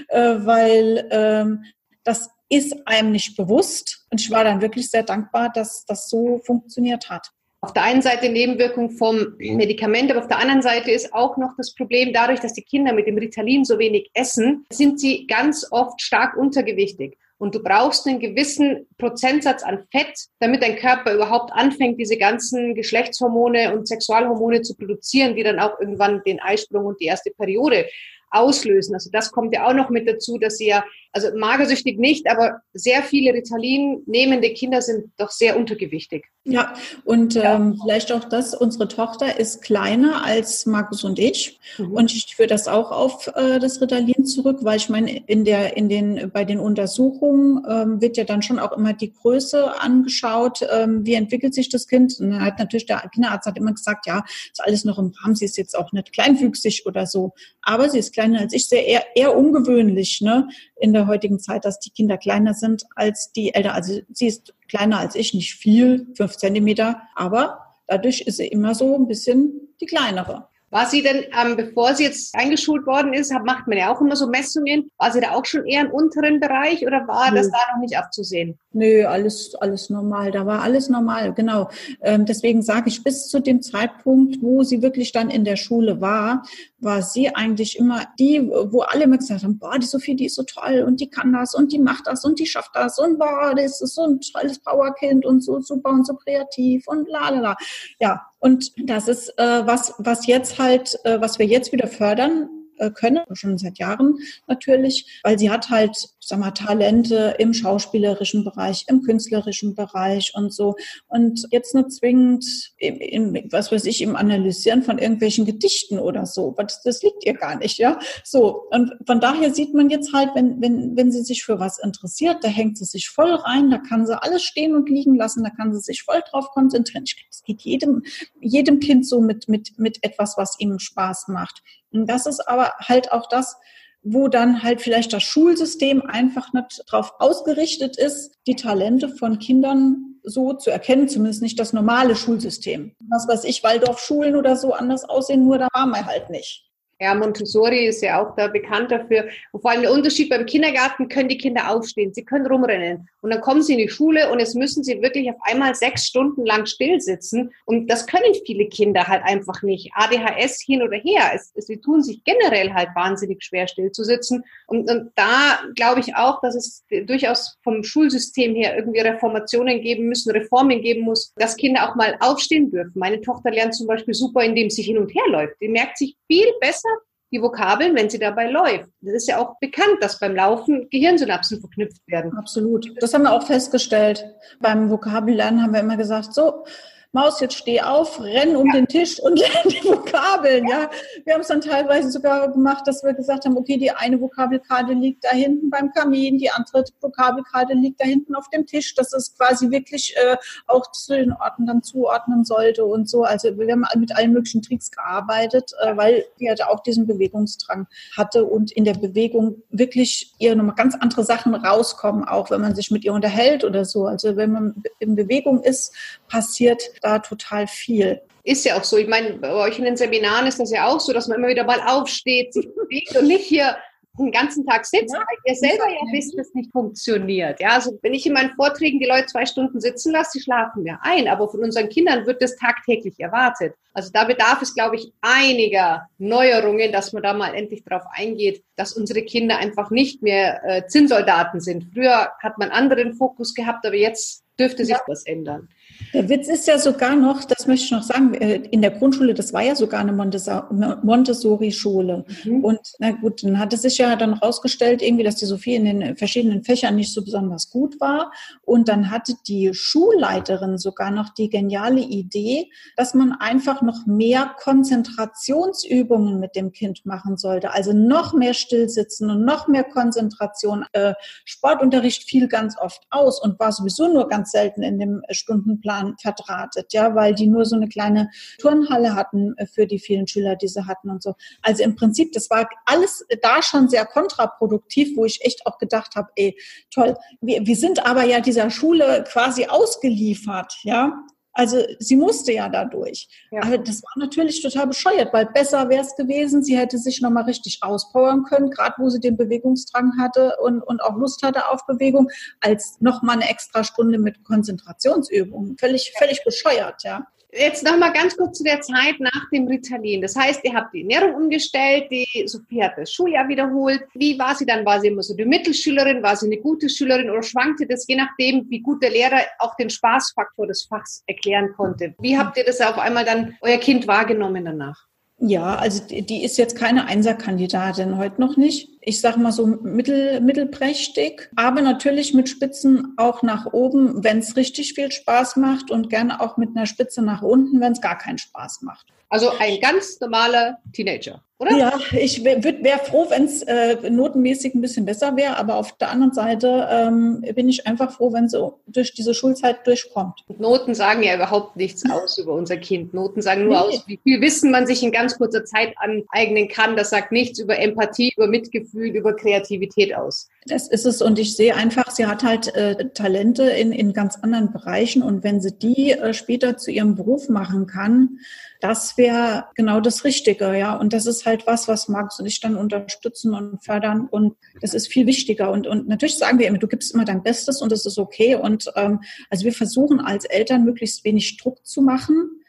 äh, 0.09 0.35
weil 0.38 1.07
ähm, 1.09 1.63
das 2.03 2.29
ist 2.47 2.88
einem 2.88 3.11
nicht 3.11 3.35
bewusst. 3.35 4.05
Und 4.11 4.22
ich 4.22 4.29
war 4.29 4.44
dann 4.44 4.61
wirklich 4.61 4.91
sehr 4.91 5.03
dankbar, 5.03 5.51
dass 5.51 5.84
das 5.85 6.09
so 6.09 6.39
funktioniert 6.45 7.09
hat. 7.09 7.31
Auf 7.67 7.73
der 7.73 7.84
einen 7.84 8.02
Seite 8.02 8.29
Nebenwirkung 8.29 8.91
vom 8.91 9.35
Medikament, 9.40 10.09
aber 10.09 10.22
auf 10.22 10.29
der 10.29 10.40
anderen 10.40 10.61
Seite 10.61 10.90
ist 10.90 11.14
auch 11.14 11.35
noch 11.35 11.49
das 11.58 11.75
Problem, 11.75 12.14
dadurch, 12.14 12.40
dass 12.40 12.53
die 12.53 12.61
Kinder 12.61 12.93
mit 12.93 13.08
dem 13.08 13.17
Ritalin 13.17 13.66
so 13.66 13.78
wenig 13.78 14.09
essen, 14.14 14.66
sind 14.72 15.02
sie 15.02 15.28
ganz 15.28 15.67
oft 15.69 16.02
stark 16.02 16.37
untergewichtig. 16.37 17.17
Und 17.37 17.55
du 17.55 17.61
brauchst 17.61 18.08
einen 18.08 18.22
gewissen 18.22 18.87
Prozentsatz 18.97 19.64
an 19.64 19.84
Fett, 19.91 20.28
damit 20.40 20.64
dein 20.64 20.78
Körper 20.78 21.14
überhaupt 21.14 21.52
anfängt, 21.52 21.99
diese 21.99 22.16
ganzen 22.16 22.73
Geschlechtshormone 22.73 23.75
und 23.75 23.85
Sexualhormone 23.85 24.61
zu 24.61 24.73
produzieren, 24.78 25.35
die 25.35 25.43
dann 25.43 25.59
auch 25.59 25.78
irgendwann 25.78 26.22
den 26.25 26.40
Eisprung 26.40 26.85
und 26.85 27.02
die 27.02 27.08
erste 27.08 27.31
Periode 27.31 27.85
auslösen. 28.29 28.93
Also 28.93 29.09
das 29.11 29.29
kommt 29.29 29.53
ja 29.53 29.67
auch 29.67 29.73
noch 29.73 29.90
mit 29.90 30.08
dazu, 30.08 30.37
dass 30.37 30.58
sie 30.58 30.67
ja 30.67 30.85
also 31.12 31.30
magersüchtig 31.36 31.98
nicht, 32.00 32.30
aber 32.30 32.62
sehr 32.74 33.04
viele 33.04 33.34
Ritalin 33.34 34.04
nehmende 34.06 34.54
Kinder 34.54 34.82
sind 34.82 35.12
doch 35.18 35.32
sehr 35.32 35.58
untergewichtig. 35.58 36.26
Ja, 36.50 36.74
und 37.04 37.34
ja. 37.34 37.56
Ähm, 37.56 37.78
vielleicht 37.82 38.12
auch 38.14 38.24
das, 38.24 38.54
unsere 38.54 38.88
Tochter 38.88 39.38
ist 39.38 39.62
kleiner 39.62 40.24
als 40.24 40.66
Markus 40.66 41.04
und 41.04 41.20
ich. 41.20 41.59
Mhm. 41.78 41.92
Und 41.92 42.14
ich 42.14 42.36
führe 42.36 42.48
das 42.48 42.70
auch 42.70 42.92
auf 42.92 43.28
äh, 43.36 43.59
das 43.59 43.82
Ritalin 43.82 44.26
zurück, 44.26 44.59
weil 44.62 44.78
ich 44.78 44.88
meine, 44.88 45.24
in 45.28 45.44
der, 45.44 45.76
in 45.76 45.90
den, 45.90 46.32
bei 46.32 46.46
den 46.46 46.59
Untersuchungen 46.59 47.66
ähm, 47.70 48.02
wird 48.02 48.16
ja 48.16 48.24
dann 48.24 48.42
schon 48.42 48.59
auch 48.59 48.72
immer 48.72 48.94
die 48.94 49.12
Größe 49.12 49.82
angeschaut, 49.82 50.66
ähm, 50.72 51.06
wie 51.06 51.16
entwickelt 51.16 51.54
sich 51.54 51.68
das 51.68 51.88
Kind. 51.88 52.18
Und 52.20 52.32
dann 52.32 52.46
hat 52.46 52.59
natürlich 52.59 52.86
der 52.86 53.09
Kinderarzt 53.14 53.46
hat 53.46 53.58
immer 53.58 53.74
gesagt, 53.74 54.06
ja, 54.08 54.24
ist 54.50 54.64
alles 54.64 54.86
noch 54.86 55.00
im 55.00 55.12
Rahmen, 55.22 55.36
sie 55.36 55.46
ist 55.46 55.58
jetzt 55.58 55.78
auch 55.78 55.92
nicht 55.92 56.14
kleinwüchsig 56.14 56.86
oder 56.86 57.06
so. 57.06 57.34
Aber 57.62 57.90
sie 57.90 58.00
ist 58.00 58.14
kleiner 58.14 58.40
als 58.40 58.54
ich, 58.54 58.70
sehr 58.70 58.86
eher, 58.86 59.04
eher 59.16 59.36
ungewöhnlich, 59.36 60.22
ne, 60.22 60.48
in 60.80 60.94
der 60.97 61.08
heutigen 61.08 61.40
Zeit, 61.40 61.66
dass 61.66 61.79
die 61.79 61.91
Kinder 61.91 62.17
kleiner 62.17 62.53
sind 62.53 62.84
als 62.96 63.32
die 63.32 63.53
Eltern. 63.53 63.73
Also 63.73 64.02
sie 64.11 64.28
ist 64.28 64.53
kleiner 64.67 64.99
als 64.99 65.16
ich, 65.16 65.34
nicht 65.34 65.55
viel, 65.55 66.08
fünf 66.16 66.38
Zentimeter, 66.38 67.02
aber 67.16 67.76
dadurch 67.88 68.22
ist 68.22 68.38
sie 68.38 68.47
immer 68.47 68.76
so 68.76 68.96
ein 68.96 69.08
bisschen 69.08 69.76
die 69.79 69.85
kleinere. 69.85 70.49
War 70.69 70.85
sie 70.85 71.02
denn, 71.02 71.23
ähm, 71.40 71.55
bevor 71.55 71.96
sie 71.96 72.03
jetzt 72.03 72.35
eingeschult 72.35 72.85
worden 72.85 73.14
ist, 73.14 73.31
macht 73.46 73.67
man 73.67 73.78
ja 73.78 73.93
auch 73.93 74.02
immer 74.02 74.17
so 74.17 74.28
Messungen, 74.28 74.91
war 74.97 75.11
sie 75.11 75.22
da 75.22 75.31
auch 75.31 75.46
schon 75.46 75.66
eher 75.66 75.85
im 75.85 75.91
unteren 75.91 76.41
Bereich 76.41 76.85
oder 76.85 77.08
war 77.08 77.31
Nö. 77.31 77.37
das 77.37 77.49
da 77.49 77.58
noch 77.73 77.81
nicht 77.81 77.97
abzusehen? 77.97 78.59
Nö, 78.73 79.05
alles, 79.05 79.55
alles 79.55 79.90
normal. 79.90 80.31
Da 80.31 80.46
war 80.46 80.61
alles 80.61 80.90
normal, 80.90 81.34
genau. 81.34 81.69
Ähm, 82.02 82.25
deswegen 82.25 82.61
sage 82.61 82.90
ich, 82.90 83.03
bis 83.03 83.28
zu 83.28 83.40
dem 83.40 83.61
Zeitpunkt, 83.61 84.41
wo 84.41 84.64
sie 84.64 84.81
wirklich 84.81 85.14
dann 85.14 85.29
in 85.29 85.46
der 85.46 85.55
Schule 85.55 86.02
war, 86.02 86.43
war 86.79 87.02
sie 87.02 87.34
eigentlich 87.34 87.79
immer 87.79 88.03
die, 88.20 88.47
wo 88.47 88.81
alle 88.81 89.05
immer 89.05 89.17
gesagt 89.17 89.43
haben, 89.43 89.58
boah, 89.58 89.79
die 89.79 89.87
Sophie, 89.87 90.16
die 90.16 90.25
ist 90.25 90.35
so 90.35 90.43
toll 90.43 90.84
und 90.85 90.99
die 90.99 91.09
kann 91.09 91.34
das 91.34 91.55
und 91.55 91.72
die 91.72 91.79
macht 91.79 92.08
das 92.08 92.23
und 92.23 92.40
die 92.40 92.46
schafft 92.46 92.72
das 92.75 92.99
und 92.99 93.17
boah, 93.17 93.53
das 93.55 93.81
ist 93.81 93.96
so 93.96 94.03
ein 94.03 94.20
tolles 94.20 94.59
Powerkind 94.59 95.25
und 95.25 95.43
so 95.43 95.59
super 95.61 95.90
und 95.91 96.05
so 96.05 96.13
kreativ 96.13 96.87
und 96.87 97.09
la 97.09 97.29
la 97.29 97.40
la. 97.40 97.58
Ja, 97.99 98.22
und 98.39 98.72
das 98.89 99.07
ist 99.07 99.29
äh, 99.37 99.66
was, 99.66 99.93
was 99.97 100.28
jetzt 100.28 100.59
halt, 100.59 100.97
äh, 101.05 101.19
was 101.19 101.39
wir 101.39 101.45
jetzt 101.45 101.72
wieder 101.72 101.87
fördern 101.87 102.49
können, 102.94 103.24
schon 103.34 103.58
seit 103.58 103.78
Jahren 103.78 104.18
natürlich, 104.47 105.22
weil 105.24 105.38
sie 105.40 105.50
hat 105.50 105.70
halt 105.70 106.09
sag 106.28 106.40
mal, 106.40 106.52
Talente 106.52 107.35
im 107.40 107.53
schauspielerischen 107.53 108.44
Bereich, 108.44 108.84
im 108.88 109.02
künstlerischen 109.02 109.76
Bereich 109.76 110.34
und 110.35 110.53
so. 110.53 110.76
Und 111.08 111.47
jetzt 111.52 111.74
nur 111.74 111.88
zwingend, 111.88 112.44
im, 112.78 112.97
im, 113.34 113.52
was 113.52 113.72
weiß 113.72 113.85
ich, 113.85 114.02
im 114.02 114.18
Analysieren 114.18 114.84
von 114.84 114.97
irgendwelchen 114.97 115.46
Gedichten 115.46 116.00
oder 116.00 116.26
so. 116.26 116.53
Das, 116.58 116.82
das 116.84 117.02
liegt 117.02 117.26
ihr 117.26 117.34
gar 117.34 117.56
nicht, 117.56 117.78
ja. 117.78 117.97
So. 118.26 118.64
Und 118.72 118.91
von 119.06 119.22
daher 119.22 119.53
sieht 119.53 119.73
man 119.73 119.90
jetzt 119.90 120.14
halt, 120.14 120.32
wenn, 120.35 120.62
wenn, 120.62 120.97
wenn 120.97 121.14
sie 121.14 121.23
sich 121.23 121.46
für 121.46 121.62
was 121.62 121.80
interessiert, 121.80 122.44
da 122.44 122.50
hängt 122.50 122.78
sie 122.78 122.85
sich 122.85 123.08
voll 123.08 123.34
rein, 123.34 123.72
da 123.72 123.78
kann 123.78 124.06
sie 124.06 124.22
alles 124.22 124.44
stehen 124.44 124.76
und 124.76 124.90
liegen 124.90 125.16
lassen, 125.16 125.46
da 125.46 125.50
kann 125.50 125.73
sie 125.73 125.80
sich 125.80 126.03
voll 126.03 126.22
drauf 126.30 126.50
konzentrieren. 126.50 127.06
Es 127.30 127.41
geht 127.44 127.62
jedem, 127.62 128.03
jedem 128.41 128.82
Kind 128.82 129.08
so 129.08 129.22
mit, 129.22 129.47
mit, 129.47 129.80
mit 129.80 130.03
etwas, 130.03 130.35
was 130.35 130.59
ihm 130.59 130.78
Spaß 130.78 131.30
macht. 131.30 131.64
Und 131.91 132.07
das 132.07 132.25
ist 132.25 132.47
aber 132.47 132.73
halt 132.79 133.11
auch 133.11 133.28
das, 133.28 133.57
wo 134.03 134.28
dann 134.28 134.63
halt 134.63 134.81
vielleicht 134.81 135.11
das 135.13 135.23
Schulsystem 135.23 136.01
einfach 136.01 136.53
nicht 136.53 136.84
darauf 136.87 137.13
ausgerichtet 137.19 137.97
ist, 137.97 138.37
die 138.47 138.55
Talente 138.55 139.09
von 139.09 139.39
Kindern 139.39 140.19
so 140.23 140.53
zu 140.53 140.69
erkennen, 140.69 141.07
zumindest 141.07 141.41
nicht 141.41 141.59
das 141.59 141.73
normale 141.73 142.16
Schulsystem. 142.16 142.95
Was 143.09 143.28
weiß 143.28 143.43
ich, 143.45 143.63
Waldorfschulen 143.63 144.35
oder 144.35 144.55
so 144.55 144.73
anders 144.73 145.05
aussehen, 145.05 145.45
nur 145.45 145.57
da 145.57 145.67
waren 145.73 145.89
wir 145.91 146.05
halt 146.05 146.29
nicht. 146.29 146.69
Ja, 146.99 147.14
Montessori 147.14 147.85
ist 147.85 148.02
ja 148.02 148.20
auch 148.20 148.35
da 148.35 148.47
bekannt 148.47 148.90
dafür. 148.90 149.28
Und 149.52 149.61
vor 149.61 149.70
allem 149.70 149.84
der 149.84 149.91
Unterschied 149.91 150.29
beim 150.29 150.47
Kindergarten 150.47 151.08
können 151.08 151.29
die 151.29 151.38
Kinder 151.38 151.70
aufstehen, 151.70 152.11
sie 152.11 152.26
können 152.26 152.47
rumrennen. 152.47 153.08
Und 153.22 153.29
dann 153.29 153.41
kommen 153.41 153.61
sie 153.61 153.73
in 153.73 153.79
die 153.79 153.90
Schule 153.90 154.32
und 154.32 154.40
jetzt 154.40 154.55
müssen 154.55 154.84
sie 154.84 154.99
wirklich 155.02 155.29
auf 155.29 155.38
einmal 155.41 155.76
sechs 155.76 156.08
Stunden 156.08 156.44
lang 156.44 156.66
still 156.66 156.99
sitzen. 156.99 157.52
Und 157.66 157.88
das 157.88 158.08
können 158.08 158.34
viele 158.47 158.67
Kinder 158.67 159.08
halt 159.08 159.22
einfach 159.23 159.61
nicht. 159.61 159.91
ADHS 159.94 160.59
hin 160.66 160.82
oder 160.82 160.97
her. 160.97 161.32
Es, 161.35 161.52
es, 161.53 161.67
sie 161.67 161.78
tun 161.78 162.02
sich 162.02 162.23
generell 162.23 162.73
halt 162.73 162.90
wahnsinnig 162.96 163.44
schwer, 163.44 163.67
still 163.67 163.91
zu 163.91 164.03
sitzen. 164.03 164.44
Und, 164.66 164.90
und 164.90 165.11
da 165.16 165.59
glaube 165.76 165.99
ich 165.99 166.16
auch, 166.16 166.41
dass 166.41 166.55
es 166.55 166.84
durchaus 167.05 167.58
vom 167.64 167.84
Schulsystem 167.84 168.55
her 168.55 168.76
irgendwie 168.76 169.02
Reformationen 169.02 169.82
geben 169.82 170.08
müssen, 170.08 170.32
Reformen 170.32 170.82
geben 170.82 171.02
muss, 171.02 171.32
dass 171.35 171.58
Kinder 171.58 171.88
auch 171.88 171.96
mal 171.96 172.17
aufstehen 172.22 172.72
dürfen. 172.72 172.94
Meine 172.96 173.22
Tochter 173.22 173.52
lernt 173.52 173.76
zum 173.76 173.85
Beispiel 173.85 174.16
super, 174.16 174.41
indem 174.41 174.72
sie 174.72 174.82
hin 174.82 174.97
und 174.97 175.14
her 175.14 175.28
läuft. 175.29 175.61
Die 175.61 175.67
merkt 175.67 175.99
sich 175.99 176.16
viel 176.28 176.47
besser 176.59 176.86
die 177.32 177.41
Vokabeln, 177.41 177.96
wenn 177.96 178.09
sie 178.09 178.20
dabei 178.20 178.50
läuft. 178.50 178.90
Das 179.02 179.14
ist 179.14 179.28
ja 179.28 179.38
auch 179.38 179.59
bekannt, 179.59 179.97
dass 180.02 180.20
beim 180.20 180.35
Laufen 180.35 180.88
Gehirnsynapsen 180.90 181.59
verknüpft 181.59 182.02
werden. 182.08 182.38
Absolut. 182.38 182.94
Das 183.02 183.14
haben 183.14 183.24
wir 183.24 183.34
auch 183.34 183.46
festgestellt. 183.46 184.26
Beim 184.59 184.90
Vokabellernen 184.90 185.62
haben 185.62 185.74
wir 185.74 185.82
immer 185.82 185.97
gesagt, 185.97 186.34
so, 186.34 186.66
Maus, 187.14 187.40
jetzt 187.40 187.56
steh 187.56 187.82
auf, 187.82 188.22
renn 188.22 188.56
um 188.56 188.68
ja. 188.68 188.74
den 188.74 188.88
Tisch 188.88 189.20
und 189.20 189.40
lerne 189.40 189.70
die 189.70 189.84
Vokabeln. 189.84 190.68
Ja, 190.68 190.90
wir 191.24 191.34
haben 191.34 191.42
es 191.42 191.48
dann 191.48 191.62
teilweise 191.62 192.12
sogar 192.12 192.52
gemacht, 192.52 192.86
dass 192.86 193.04
wir 193.04 193.14
gesagt 193.14 193.46
haben, 193.46 193.58
okay, 193.58 193.78
die 193.78 193.92
eine 193.92 194.20
Vokabelkarte 194.20 194.94
liegt 194.94 195.24
da 195.24 195.30
hinten 195.30 195.70
beim 195.70 195.92
Kamin, 195.94 196.38
die 196.38 196.52
andere 196.52 196.84
Vokabelkarte 197.00 197.74
liegt 197.74 198.02
da 198.02 198.06
hinten 198.06 198.36
auf 198.36 198.50
dem 198.50 198.66
Tisch, 198.66 198.94
dass 198.96 199.14
es 199.14 199.36
quasi 199.38 199.72
wirklich 199.72 200.16
äh, 200.18 200.38
auch 200.68 200.92
zu 200.92 201.16
den 201.16 201.34
Orten 201.34 201.66
dann 201.66 201.82
zuordnen 201.82 202.44
sollte 202.44 202.86
und 202.86 203.09
so. 203.09 203.24
Also 203.24 203.58
wir 203.58 203.72
haben 203.72 203.86
mit 203.98 204.16
allen 204.16 204.34
möglichen 204.34 204.62
Tricks 204.62 204.92
gearbeitet, 204.92 205.72
äh, 205.82 205.96
weil 205.96 206.26
die 206.40 206.50
halt 206.50 206.64
auch 206.64 206.82
diesen 206.82 207.08
Bewegungsdrang 207.08 207.88
hatte 208.16 208.46
und 208.46 208.72
in 208.72 208.84
der 208.84 208.94
Bewegung 208.94 209.64
wirklich 209.70 210.34
ihr 210.40 210.56
nochmal 210.56 210.76
ganz 210.76 210.96
andere 210.96 211.24
Sachen 211.24 211.56
rauskommen, 211.56 212.26
auch 212.26 212.52
wenn 212.52 212.62
man 212.62 212.76
sich 212.76 212.92
mit 212.92 213.06
ihr 213.06 213.14
unterhält 213.14 213.64
oder 213.64 213.86
so. 213.86 214.06
Also 214.06 214.36
wenn 214.36 214.52
man 214.52 214.84
in 215.00 215.16
Bewegung 215.16 215.64
ist, 215.64 215.96
passiert 216.28 216.82
da 217.02 217.20
total 217.20 217.68
viel. 217.68 218.22
Ist 218.44 218.66
ja 218.66 218.78
auch 218.78 218.84
so. 218.84 218.97
Ich 218.97 219.08
meine, 219.08 219.34
bei 219.34 219.52
euch 219.52 219.78
in 219.78 219.85
den 219.85 219.97
Seminaren 219.97 220.47
ist 220.47 220.59
das 220.59 220.72
ja 220.72 220.88
auch 220.88 221.00
so, 221.00 221.12
dass 221.12 221.28
man 221.28 221.40
immer 221.40 221.50
wieder 221.50 221.66
mal 221.66 221.82
aufsteht, 221.82 222.53
sich 222.53 222.68
bewegt 222.76 223.16
und 223.18 223.28
nicht 223.28 223.46
hier 223.46 223.76
den 224.20 224.32
ganzen 224.32 224.66
Tag 224.66 224.85
sitzt, 224.85 225.14
ja, 225.14 225.20
weil 225.20 225.38
ihr 225.46 225.56
selber 225.56 225.88
ja 225.90 226.00
wisst, 226.12 226.38
dass 226.38 226.47
es 226.47 226.53
nicht 226.53 226.72
funktioniert. 226.72 227.59
Ja, 227.59 227.70
also 227.70 227.97
wenn 228.02 228.14
ich 228.14 228.26
in 228.26 228.34
meinen 228.34 228.56
Vorträgen 228.56 229.00
die 229.00 229.06
Leute 229.06 229.28
zwei 229.28 229.46
Stunden 229.46 229.79
sitzen 229.79 230.12
lasse, 230.12 230.32
sie 230.34 230.41
schlafen 230.41 230.84
mir 230.84 231.00
ein, 231.02 231.28
aber 231.28 231.50
von 231.50 231.64
unseren 231.64 231.90
Kindern 231.90 232.26
wird 232.26 232.41
das 232.41 232.56
tagtäglich 232.56 233.20
erwartet. 233.20 233.76
Also 233.94 234.09
da 234.12 234.23
bedarf 234.23 234.62
es, 234.62 234.73
glaube 234.73 234.96
ich, 234.96 235.12
einiger 235.22 236.08
Neuerungen, 236.18 236.91
dass 236.91 237.14
man 237.14 237.23
da 237.23 237.34
mal 237.34 237.53
endlich 237.53 237.84
darauf 237.84 238.03
eingeht, 238.12 238.64
dass 238.76 238.94
unsere 238.94 239.23
Kinder 239.23 239.58
einfach 239.58 239.91
nicht 239.91 240.22
mehr 240.22 240.62
äh, 240.64 240.88
Zinnsoldaten 240.88 241.59
sind. 241.59 241.88
Früher 241.94 242.32
hat 242.41 242.58
man 242.58 242.70
anderen 242.70 243.14
Fokus 243.14 243.53
gehabt, 243.53 243.85
aber 243.85 243.96
jetzt 243.96 244.44
dürfte 244.59 244.85
sich 244.85 244.96
ja. 244.96 245.02
was 245.08 245.26
ändern. 245.26 245.70
Der 246.14 246.30
Witz 246.30 246.48
ist 246.48 246.68
ja 246.68 246.80
sogar 246.80 247.16
noch, 247.16 247.44
das 247.44 247.68
möchte 247.68 247.86
ich 247.86 247.92
noch 247.92 248.04
sagen, 248.04 248.34
äh, 248.36 248.62
in 248.72 248.82
der 248.82 248.92
Grundschule, 248.92 249.34
das 249.34 249.54
war 249.54 249.62
ja 249.62 249.76
sogar 249.76 250.00
eine 250.00 250.14
Montessori-Schule. 250.14 252.26
Mhm. 252.44 252.64
Und 252.64 252.80
na 253.00 253.12
gut, 253.12 253.44
dann 253.44 253.59
hat 253.59 253.74
es 253.74 253.82
sich 253.82 253.98
ja 253.98 254.16
dann 254.16 254.34
rausgestellt, 254.34 255.02
irgendwie, 255.02 255.24
dass 255.24 255.36
die 255.36 255.46
Sophie 255.46 255.76
in 255.76 255.86
den 255.86 256.18
verschiedenen 256.18 256.63
Fächern 256.63 256.96
nicht 256.96 257.13
so 257.13 257.24
besonders 257.24 257.70
gut 257.70 258.00
war. 258.00 258.32
Und 258.63 258.89
dann 258.89 259.12
hatte 259.12 259.34
die 259.48 259.74
Schulleiterin 259.74 260.77
sogar 260.77 261.12
noch 261.12 261.30
die 261.30 261.50
geniale 261.50 262.01
Idee, 262.01 262.70
dass 262.96 263.14
man 263.14 263.34
einfach 263.34 263.82
noch 263.82 264.06
mehr 264.06 264.56
Konzentrationsübungen 264.60 266.40
mit 266.40 266.56
dem 266.56 266.72
Kind 266.72 267.06
machen 267.06 267.38
sollte. 267.38 267.72
Also 267.72 267.94
noch 267.94 268.34
mehr 268.34 268.54
Stillsitzen 268.54 269.30
und 269.30 269.46
noch 269.46 269.68
mehr 269.68 269.84
Konzentration. 269.84 270.86
Äh, 270.94 271.14
Sportunterricht 271.46 272.30
fiel 272.30 272.48
ganz 272.48 272.78
oft 272.80 273.04
aus 273.10 273.42
und 273.42 273.60
war 273.60 273.72
sowieso 273.72 274.12
nur 274.12 274.28
ganz 274.28 274.52
selten 274.52 274.84
in 274.84 275.00
dem 275.00 275.22
Stundenplan 275.30 276.07
Plan 276.08 276.16
verdrahtet, 276.20 276.94
ja, 276.94 277.16
weil 277.16 277.34
die 277.34 277.48
nur 277.48 277.66
so 277.66 277.76
eine 277.76 277.88
kleine 277.88 278.30
Turnhalle 278.60 279.16
hatten 279.16 279.56
äh, 279.58 279.66
für 279.66 279.88
die 279.88 280.00
vielen 280.00 280.28
Schüler, 280.28 280.56
die 280.56 280.68
sie 280.68 280.86
hatten 280.86 281.10
und 281.10 281.24
so. 281.24 281.36
Also 281.62 281.84
im 281.84 281.96
Prinzip, 281.96 282.32
das 282.34 282.50
war 282.50 282.70
alles 282.86 283.26
da 283.42 283.62
schon 283.62 283.90
sehr 283.90 284.06
kontraproduktiv, 284.06 285.16
wo 285.16 285.26
ich 285.26 285.44
echt 285.44 285.66
auch 285.66 285.78
gedacht 285.78 286.16
habe, 286.16 286.30
ey, 286.36 286.58
toll, 286.92 287.16
wir, 287.42 287.66
wir 287.66 287.76
sind 287.76 288.06
aber 288.06 288.24
ja 288.24 288.40
dieser 288.40 288.70
Schule 288.70 289.24
quasi 289.28 289.66
ausgeliefert, 289.66 290.78
ja. 290.84 291.24
Also 291.58 291.84
sie 291.98 292.16
musste 292.18 292.54
ja 292.54 292.70
dadurch. 292.70 293.28
Ja. 293.50 293.64
Aber 293.64 293.80
das 293.80 294.04
war 294.04 294.12
natürlich 294.16 294.62
total 294.62 294.86
bescheuert, 294.86 295.34
weil 295.34 295.48
besser 295.48 295.90
wäre 295.90 296.04
es 296.04 296.16
gewesen, 296.16 296.64
sie 296.64 296.78
hätte 296.78 297.00
sich 297.00 297.20
nochmal 297.20 297.46
richtig 297.46 297.80
auspowern 297.82 298.44
können, 298.44 298.70
gerade 298.70 298.94
wo 299.00 299.10
sie 299.10 299.20
den 299.20 299.38
Bewegungsdrang 299.38 300.20
hatte 300.20 300.56
und, 300.62 300.84
und 300.84 301.02
auch 301.02 301.18
Lust 301.18 301.42
hatte 301.42 301.68
auf 301.70 301.84
Bewegung, 301.88 302.30
als 302.62 302.98
nochmal 303.00 303.38
eine 303.38 303.50
extra 303.50 303.84
Stunde 303.84 304.20
mit 304.20 304.44
Konzentrationsübungen. 304.44 305.80
Völlig, 305.80 306.14
völlig 306.20 306.44
bescheuert, 306.44 307.04
ja. 307.04 307.26
Jetzt 307.60 307.84
noch 307.84 307.98
mal 307.98 308.12
ganz 308.12 308.38
kurz 308.38 308.60
zu 308.60 308.64
der 308.64 308.82
Zeit 308.82 309.20
nach 309.20 309.50
dem 309.52 309.68
Ritalin. 309.68 310.22
Das 310.22 310.36
heißt, 310.36 310.62
ihr 310.64 310.74
habt 310.74 310.94
die 310.94 311.02
Ernährung 311.02 311.34
umgestellt, 311.36 312.06
die 312.12 312.44
Sophie 312.46 312.84
hat 312.84 312.94
das 312.98 313.12
Schuljahr 313.12 313.48
wiederholt. 313.48 314.04
Wie 314.14 314.38
war 314.38 314.56
sie 314.56 314.66
dann? 314.66 314.86
War 314.86 315.02
sie 315.02 315.08
immer 315.08 315.24
so 315.24 315.36
die 315.36 315.46
Mittelschülerin? 315.46 316.22
War 316.22 316.36
sie 316.36 316.46
eine 316.46 316.58
gute 316.58 316.88
Schülerin 316.88 317.30
oder 317.30 317.42
schwankte 317.42 317.88
das 317.88 318.06
je 318.08 318.16
nachdem, 318.16 318.70
wie 318.70 318.80
gut 318.80 319.02
der 319.02 319.10
Lehrer 319.10 319.42
auch 319.60 319.76
den 319.76 319.90
Spaßfaktor 319.90 320.68
des 320.68 320.84
Fachs 320.84 321.24
erklären 321.26 321.74
konnte? 321.76 322.14
Wie 322.20 322.38
habt 322.38 322.58
ihr 322.58 322.64
das 322.64 322.80
auf 322.80 323.00
einmal 323.00 323.26
dann 323.26 323.58
euer 323.62 323.78
Kind 323.78 324.08
wahrgenommen 324.08 324.66
danach? 324.66 325.08
Ja, 325.40 325.76
also 325.76 326.04
die 326.10 326.44
ist 326.44 326.58
jetzt 326.58 326.76
keine 326.76 327.06
Einserkandidatin, 327.06 328.18
heute 328.18 328.42
noch 328.42 328.58
nicht. 328.58 328.90
Ich 329.08 329.22
sage 329.22 329.40
mal 329.40 329.54
so 329.54 329.66
mittel, 329.66 330.42
mittelprächtig, 330.42 331.50
aber 331.56 331.82
natürlich 331.82 332.34
mit 332.34 332.50
Spitzen 332.50 333.14
auch 333.16 333.42
nach 333.42 333.72
oben, 333.72 334.22
wenn 334.22 334.40
es 334.40 334.58
richtig 334.58 334.96
viel 334.96 335.14
Spaß 335.14 335.56
macht 335.56 335.92
und 335.92 336.10
gerne 336.10 336.42
auch 336.42 336.58
mit 336.58 336.76
einer 336.76 336.86
Spitze 336.86 337.22
nach 337.22 337.42
unten, 337.42 337.80
wenn 337.80 337.94
es 337.94 338.02
gar 338.02 338.18
keinen 338.18 338.38
Spaß 338.38 338.82
macht. 338.82 339.08
Also 339.30 339.52
ein 339.60 339.80
ganz 339.82 340.20
normaler 340.22 340.78
Teenager, 340.94 341.44
oder? 341.60 341.76
Ja, 341.76 342.00
ich 342.12 342.46
wäre 342.46 342.64
wär 342.64 342.98
froh, 343.00 343.26
wenn 343.30 343.44
es 343.44 343.62
äh, 343.64 344.10
notenmäßig 344.10 344.74
ein 344.74 344.80
bisschen 344.80 345.06
besser 345.06 345.36
wäre, 345.36 345.58
aber 345.58 345.76
auf 345.76 345.98
der 345.98 346.12
anderen 346.12 346.34
Seite 346.34 346.88
ähm, 346.90 347.44
bin 347.54 347.68
ich 347.68 347.86
einfach 347.88 348.14
froh, 348.14 348.32
wenn 348.32 348.48
sie 348.48 348.72
durch 348.88 349.14
diese 349.14 349.34
Schulzeit 349.34 349.86
durchkommt. 349.86 350.46
Noten 350.60 350.96
sagen 350.96 351.24
ja 351.24 351.36
überhaupt 351.36 351.76
nichts 351.76 352.10
aus 352.10 352.38
über 352.38 352.54
unser 352.54 352.78
Kind. 352.78 353.14
Noten 353.14 353.42
sagen 353.42 353.66
nur 353.66 353.74
nee. 353.74 353.80
aus, 353.80 354.04
wie 354.08 354.20
viel 354.24 354.40
Wissen 354.40 354.72
man 354.72 354.88
sich 354.88 355.04
in 355.04 355.12
ganz 355.12 355.38
kurzer 355.38 355.66
Zeit 355.66 355.94
aneignen 355.98 356.70
kann. 356.70 356.96
Das 356.96 357.10
sagt 357.10 357.34
nichts 357.34 357.60
über 357.60 357.78
Empathie, 357.78 358.34
über 358.38 358.48
Mitgefühl, 358.48 358.97
über 358.98 359.36
Kreativität 359.36 360.16
aus. 360.16 360.50
Das 360.66 360.88
ist 360.88 361.06
es 361.06 361.22
und 361.22 361.39
ich 361.39 361.56
sehe 361.56 361.75
einfach, 361.75 362.12
sie 362.12 362.25
hat 362.25 362.44
halt 362.44 362.74
äh, 362.75 363.10
Talente 363.13 363.63
in, 363.63 363.92
in 363.92 364.13
ganz 364.13 364.38
anderen 364.38 364.72
Bereichen 364.72 365.22
und 365.22 365.44
wenn 365.44 365.62
sie 365.62 365.77
die 365.77 366.12
äh, 366.12 366.34
später 366.34 366.77
zu 366.77 366.92
ihrem 366.92 367.16
Beruf 367.16 367.50
machen 367.50 367.88
kann, 367.88 368.39
das 368.80 369.18
wäre 369.18 369.66
genau 369.75 370.00
das 370.00 370.24
Richtige, 370.24 370.77
ja. 370.77 370.96
Und 370.96 371.13
das 371.13 371.25
ist 371.25 371.46
halt 371.46 371.66
was, 371.66 371.88
was 371.88 372.08
Markus 372.08 372.39
und 372.39 372.46
ich 372.46 372.60
dann 372.60 372.75
unterstützen 372.75 373.54
und 373.54 373.84
fördern. 373.84 374.27
Und 374.30 374.56
das 374.82 374.94
ist 374.94 375.08
viel 375.08 375.25
wichtiger. 375.25 375.72
Und, 375.72 375.88
und 375.88 376.08
natürlich 376.08 376.38
sagen 376.38 376.60
wir 376.60 376.68
immer, 376.68 376.77
du 376.77 376.88
gibst 376.88 377.13
immer 377.13 377.25
dein 377.25 377.44
Bestes 377.44 377.82
und 377.82 377.92
das 377.92 378.06
ist 378.06 378.20
okay. 378.20 378.56
Und 378.56 378.92
ähm, 378.96 379.22
also 379.50 379.66
wir 379.66 379.74
versuchen 379.74 380.20
als 380.20 380.46
Eltern 380.46 380.86
möglichst 380.86 381.24
wenig 381.24 381.58
Druck 381.58 381.86
zu 381.86 382.01
machen. 382.01 382.62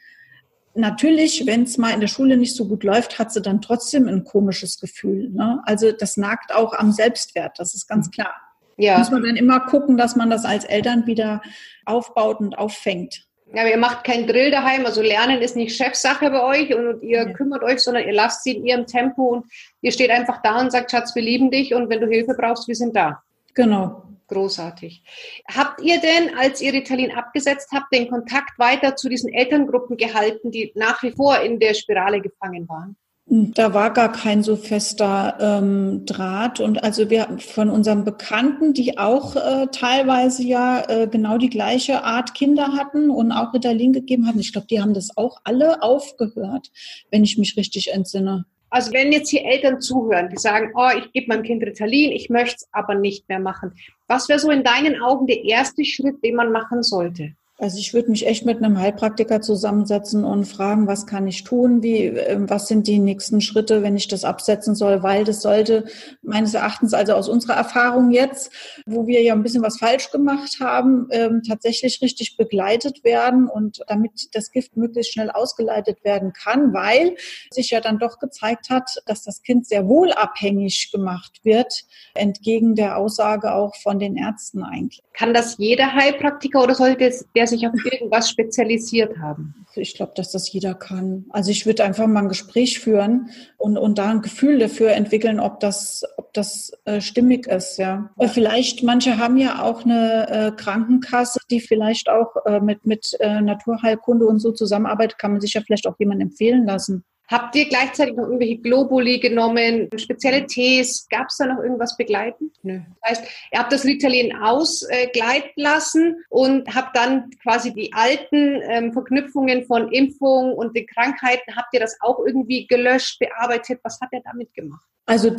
Natürlich, 0.79 1.45
wenn 1.45 1.63
es 1.63 1.77
mal 1.77 1.93
in 1.93 1.99
der 1.99 2.07
Schule 2.07 2.37
nicht 2.37 2.55
so 2.55 2.65
gut 2.65 2.85
läuft, 2.85 3.19
hat 3.19 3.33
sie 3.33 3.41
dann 3.41 3.61
trotzdem 3.61 4.07
ein 4.07 4.23
komisches 4.23 4.79
Gefühl. 4.79 5.29
Ne? 5.29 5.61
Also 5.65 5.91
das 5.91 6.15
nagt 6.15 6.55
auch 6.55 6.73
am 6.73 6.93
Selbstwert, 6.93 7.59
das 7.59 7.75
ist 7.75 7.87
ganz 7.87 8.09
klar. 8.11 8.33
Ja. 8.77 8.97
Muss 8.97 9.11
man 9.11 9.23
dann 9.23 9.35
immer 9.35 9.59
gucken, 9.59 9.97
dass 9.97 10.15
man 10.15 10.29
das 10.29 10.45
als 10.45 10.63
Eltern 10.63 11.05
wieder 11.05 11.41
aufbaut 11.85 12.39
und 12.39 12.57
auffängt. 12.57 13.25
Ja, 13.53 13.63
aber 13.63 13.71
ihr 13.71 13.77
macht 13.77 14.05
keinen 14.05 14.25
Drill 14.25 14.51
daheim, 14.51 14.85
also 14.85 15.01
Lernen 15.01 15.41
ist 15.41 15.57
nicht 15.57 15.75
Chefsache 15.75 16.29
bei 16.29 16.43
euch 16.43 16.73
und 16.73 17.03
ihr 17.03 17.27
ja. 17.27 17.33
kümmert 17.33 17.61
euch, 17.63 17.79
sondern 17.79 18.05
ihr 18.05 18.13
lasst 18.13 18.43
sie 18.43 18.51
in 18.51 18.65
ihrem 18.65 18.85
Tempo 18.85 19.23
und 19.23 19.45
ihr 19.81 19.91
steht 19.91 20.11
einfach 20.11 20.41
da 20.43 20.61
und 20.61 20.71
sagt, 20.71 20.91
Schatz, 20.91 21.13
wir 21.13 21.23
lieben 21.23 21.51
dich 21.51 21.73
und 21.73 21.89
wenn 21.89 21.99
du 21.99 22.07
Hilfe 22.07 22.35
brauchst, 22.35 22.69
wir 22.69 22.75
sind 22.75 22.95
da. 22.95 23.21
Genau. 23.53 24.03
Großartig. 24.29 25.03
Habt 25.47 25.81
ihr 25.81 25.99
denn, 25.99 26.37
als 26.37 26.61
ihr 26.61 26.71
Ritalin 26.71 27.11
abgesetzt 27.11 27.69
habt, 27.73 27.91
den 27.91 28.09
Kontakt 28.09 28.59
weiter 28.59 28.95
zu 28.95 29.09
diesen 29.09 29.33
Elterngruppen 29.33 29.97
gehalten, 29.97 30.51
die 30.51 30.71
nach 30.75 31.01
wie 31.01 31.11
vor 31.11 31.39
in 31.39 31.59
der 31.59 31.73
Spirale 31.73 32.21
gefangen 32.21 32.69
waren? 32.69 32.95
Da 33.31 33.75
war 33.75 33.91
gar 33.91 34.11
kein 34.11 34.41
so 34.41 34.55
fester 34.55 35.37
ähm, 35.39 36.03
Draht. 36.05 36.59
Und 36.59 36.83
also 36.83 37.11
wir 37.11 37.37
von 37.39 37.69
unseren 37.69 38.03
Bekannten, 38.03 38.73
die 38.73 38.97
auch 38.97 39.35
äh, 39.35 39.67
teilweise 39.71 40.43
ja 40.43 40.83
äh, 40.87 41.07
genau 41.07 41.37
die 41.37 41.49
gleiche 41.49 42.03
Art 42.03 42.33
Kinder 42.33 42.73
hatten 42.73 43.11
und 43.11 43.31
auch 43.31 43.53
Ritalin 43.53 43.93
gegeben 43.93 44.27
hatten, 44.27 44.39
ich 44.39 44.51
glaube, 44.51 44.65
die 44.67 44.81
haben 44.81 44.95
das 44.95 45.15
auch 45.15 45.37
alle 45.43 45.83
aufgehört, 45.83 46.71
wenn 47.11 47.23
ich 47.23 47.37
mich 47.37 47.55
richtig 47.55 47.93
entsinne. 47.93 48.45
Also 48.69 48.93
wenn 48.93 49.11
jetzt 49.11 49.29
hier 49.29 49.45
Eltern 49.45 49.81
zuhören, 49.81 50.29
die 50.29 50.37
sagen, 50.37 50.71
oh, 50.75 50.89
ich 50.97 51.11
gebe 51.11 51.27
meinem 51.27 51.43
Kind 51.43 51.63
Ritalin, 51.63 52.11
ich 52.11 52.29
möchte 52.29 52.57
es 52.57 52.69
aber 52.71 52.95
nicht 52.95 53.27
mehr 53.27 53.39
machen. 53.39 53.73
Was 54.07 54.29
wäre 54.29 54.39
so 54.39 54.51
in 54.51 54.63
deinen 54.63 55.01
Augen 55.01 55.27
der 55.27 55.43
erste 55.43 55.83
Schritt, 55.83 56.23
den 56.23 56.35
man 56.35 56.51
machen 56.51 56.83
sollte? 56.83 57.33
Also 57.61 57.77
ich 57.77 57.93
würde 57.93 58.09
mich 58.09 58.25
echt 58.25 58.45
mit 58.45 58.63
einem 58.63 58.79
Heilpraktiker 58.79 59.41
zusammensetzen 59.41 60.23
und 60.23 60.45
fragen, 60.45 60.87
was 60.87 61.05
kann 61.05 61.27
ich 61.27 61.43
tun, 61.43 61.83
wie, 61.83 62.05
ähm, 62.05 62.49
was 62.49 62.69
sind 62.69 62.87
die 62.87 62.99
nächsten 62.99 63.41
Schritte, 63.41 63.83
wenn 63.83 63.97
ich 63.97 64.07
das 64.07 64.23
absetzen 64.23 64.75
soll, 64.75 65.03
weil 65.03 65.25
das 65.25 65.41
sollte 65.41 65.83
meines 66.21 66.53
Erachtens, 66.53 66.93
also 66.93 67.15
aus 67.15 67.27
unserer 67.27 67.55
Erfahrung 67.55 68.11
jetzt, 68.11 68.53
wo 68.85 69.07
wir 69.07 69.21
ja 69.23 69.33
ein 69.33 69.43
bisschen 69.43 69.61
was 69.61 69.77
falsch 69.77 70.09
gemacht 70.09 70.59
haben, 70.61 71.09
ähm, 71.11 71.41
tatsächlich 71.45 72.01
richtig 72.01 72.37
begleitet 72.37 73.03
werden 73.03 73.49
und 73.49 73.81
damit 73.87 74.29
das 74.31 74.51
Gift 74.51 74.77
möglichst 74.77 75.11
schnell 75.11 75.29
ausgeleitet 75.29 76.05
werden 76.05 76.31
kann, 76.31 76.73
weil 76.73 77.17
sich 77.51 77.71
ja 77.71 77.81
dann 77.81 77.99
doch 77.99 78.19
gezeigt 78.19 78.69
hat, 78.69 78.89
dass 79.05 79.23
das 79.23 79.41
Kind 79.41 79.67
sehr 79.67 79.85
wohl 79.85 80.13
abhängig 80.13 80.91
gemacht 80.93 81.41
wird, 81.43 81.83
entgegen 82.13 82.75
der 82.75 82.95
Aussage 82.97 83.53
auch 83.53 83.75
von 83.75 83.99
den 83.99 84.15
Ärzten 84.15 84.63
eigentlich. 84.63 85.03
Kann 85.11 85.33
das 85.33 85.57
jeder 85.57 85.91
Heilpraktiker 85.93 86.63
oder 86.63 86.73
sollte 86.73 87.11
der 87.35 87.48
sich 87.49 87.67
auf 87.67 87.73
irgendwas 87.83 88.29
spezialisiert 88.29 89.17
haben? 89.19 89.65
Ich 89.75 89.95
glaube, 89.95 90.13
dass 90.15 90.31
das 90.31 90.51
jeder 90.51 90.73
kann. 90.73 91.25
Also 91.29 91.51
ich 91.51 91.65
würde 91.65 91.83
einfach 91.83 92.07
mal 92.07 92.21
ein 92.21 92.29
Gespräch 92.29 92.79
führen 92.79 93.29
und, 93.57 93.77
und 93.77 93.97
da 93.97 94.09
ein 94.09 94.21
Gefühl 94.21 94.59
dafür 94.59 94.91
entwickeln, 94.91 95.39
ob 95.39 95.59
das, 95.59 96.03
ob 96.17 96.33
das 96.33 96.71
äh, 96.85 97.01
stimmig 97.01 97.47
ist, 97.47 97.77
ja. 97.77 98.09
ja. 98.19 98.27
Vielleicht, 98.27 98.83
manche 98.83 99.17
haben 99.17 99.37
ja 99.37 99.61
auch 99.63 99.83
eine 99.83 100.29
äh, 100.29 100.51
Krankenkasse, 100.51 101.39
die 101.49 101.59
vielleicht 101.59 102.09
auch 102.09 102.35
äh, 102.45 102.59
mit, 102.59 102.85
mit 102.85 103.17
äh, 103.19 103.41
Naturheilkunde 103.41 104.25
und 104.25 104.39
so 104.39 104.51
zusammenarbeitet, 104.51 105.17
kann 105.17 105.31
man 105.31 105.41
sich 105.41 105.53
ja 105.53 105.61
vielleicht 105.61 105.87
auch 105.87 105.99
jemand 105.99 106.21
empfehlen 106.21 106.65
lassen. 106.65 107.03
Habt 107.29 107.55
ihr 107.55 107.69
gleichzeitig 107.69 108.15
noch 108.15 108.23
irgendwelche 108.23 108.57
Globuli 108.57 109.19
genommen, 109.19 109.87
spezielle 109.97 110.47
Tees? 110.47 111.07
Gab 111.11 111.27
es 111.27 111.37
da 111.37 111.45
noch 111.45 111.61
irgendwas 111.61 111.95
begleitend? 111.95 112.51
Nö. 112.63 112.79
Das 113.01 113.11
heißt, 113.11 113.31
ihr 113.51 113.59
habt 113.59 113.71
das 113.71 113.85
Ritalin 113.85 114.35
ausgleiten 114.35 115.51
lassen 115.55 116.15
und 116.29 116.73
habt 116.73 116.97
dann 116.97 117.29
quasi 117.43 117.71
die 117.71 117.93
alten 117.93 118.61
ähm, 118.63 118.93
Verknüpfungen 118.93 119.63
von 119.65 119.91
Impfung 119.91 120.53
und 120.53 120.75
den 120.75 120.87
Krankheiten, 120.87 121.55
habt 121.55 121.71
ihr 121.71 121.79
das 121.79 121.97
auch 122.01 122.17
irgendwie 122.25 122.65
gelöscht, 122.65 123.19
bearbeitet? 123.19 123.79
Was 123.83 124.01
hat 124.01 124.09
er 124.11 124.21
damit 124.21 124.51
gemacht? 124.55 124.87
Also 125.05 125.31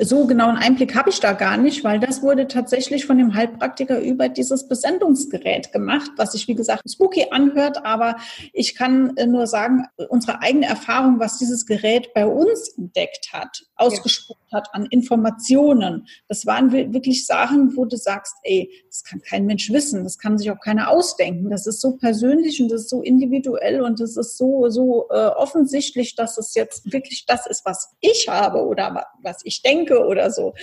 so 0.00 0.26
genau 0.26 0.48
einen 0.48 0.58
Einblick 0.58 0.94
habe 0.94 1.08
ich 1.08 1.20
da 1.20 1.32
gar 1.32 1.56
nicht, 1.56 1.84
weil 1.84 1.98
das 1.98 2.22
wurde 2.22 2.48
tatsächlich 2.48 3.06
von 3.06 3.16
dem 3.16 3.34
Heilpraktiker 3.34 3.98
über 3.98 4.28
dieses 4.28 4.68
Besendungsgerät 4.68 5.72
gemacht, 5.72 6.10
was 6.18 6.32
sich 6.32 6.46
wie 6.48 6.54
gesagt 6.54 6.82
spooky 6.86 7.28
anhört, 7.30 7.86
aber 7.86 8.16
ich 8.52 8.74
kann 8.74 9.16
äh, 9.16 9.26
nur 9.26 9.46
sagen, 9.46 9.86
unsere 10.10 10.42
eigene 10.42 10.66
Erfahrung, 10.66 11.18
was 11.18 11.38
dieses 11.38 11.64
Gerät 11.64 12.12
bei 12.12 12.26
uns 12.26 12.68
entdeckt 12.76 13.30
hat, 13.32 13.64
ausgespuckt 13.76 14.52
ja. 14.52 14.58
hat 14.58 14.68
an 14.74 14.84
Informationen, 14.90 16.06
das 16.28 16.44
waren 16.44 16.70
wirklich 16.72 17.24
Sachen, 17.24 17.74
wo 17.74 17.86
du 17.86 17.96
sagst, 17.96 18.34
ey, 18.42 18.70
das 18.86 19.02
kann 19.02 19.22
kein 19.22 19.46
Mensch 19.46 19.72
wissen, 19.72 20.04
das 20.04 20.18
kann 20.18 20.36
sich 20.36 20.50
auch 20.50 20.60
keiner 20.60 20.90
ausdenken. 20.90 21.48
Das 21.48 21.66
ist 21.66 21.80
so 21.80 21.96
persönlich 21.96 22.60
und 22.60 22.70
das 22.70 22.82
ist 22.82 22.90
so 22.90 23.00
individuell 23.00 23.80
und 23.80 23.98
das 23.98 24.18
ist 24.18 24.36
so 24.36 24.68
so 24.68 25.06
äh, 25.10 25.26
offensichtlich, 25.28 26.16
dass 26.16 26.36
es 26.36 26.54
jetzt 26.54 26.92
wirklich 26.92 27.24
das 27.24 27.46
ist, 27.46 27.64
was 27.64 27.94
ich 28.00 28.28
habe 28.28 28.66
oder 28.66 28.94
was 28.94 29.05
ich 29.44 29.62
denke 29.62 30.04
oder 30.06 30.30
so, 30.30 30.54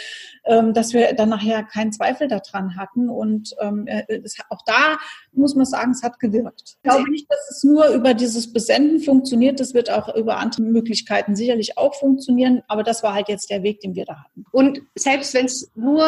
ähm, 0.45 0.73
dass 0.73 0.93
wir 0.93 1.13
dann 1.13 1.29
nachher 1.29 1.63
keinen 1.63 1.91
Zweifel 1.91 2.27
daran 2.27 2.75
hatten. 2.75 3.09
Und 3.09 3.55
ähm, 3.59 3.87
es, 3.87 4.37
auch 4.49 4.61
da 4.65 4.97
muss 5.35 5.55
man 5.55 5.65
sagen, 5.65 5.91
es 5.91 6.03
hat 6.03 6.19
gewirkt. 6.19 6.77
Ich 6.77 6.89
glaube 6.89 7.09
nicht, 7.09 7.29
dass 7.29 7.49
es 7.49 7.63
nur 7.63 7.87
über 7.87 8.13
dieses 8.13 8.51
Besenden 8.51 8.99
funktioniert. 8.99 9.59
Das 9.59 9.73
wird 9.73 9.91
auch 9.91 10.15
über 10.15 10.37
andere 10.37 10.61
Möglichkeiten 10.63 11.35
sicherlich 11.35 11.77
auch 11.77 11.95
funktionieren. 11.95 12.61
Aber 12.67 12.83
das 12.83 13.03
war 13.03 13.13
halt 13.13 13.29
jetzt 13.29 13.49
der 13.49 13.63
Weg, 13.63 13.79
den 13.81 13.95
wir 13.95 14.05
da 14.05 14.23
hatten. 14.23 14.45
Und 14.51 14.81
selbst 14.95 15.33
wenn 15.33 15.45
es 15.45 15.71
nur 15.75 16.05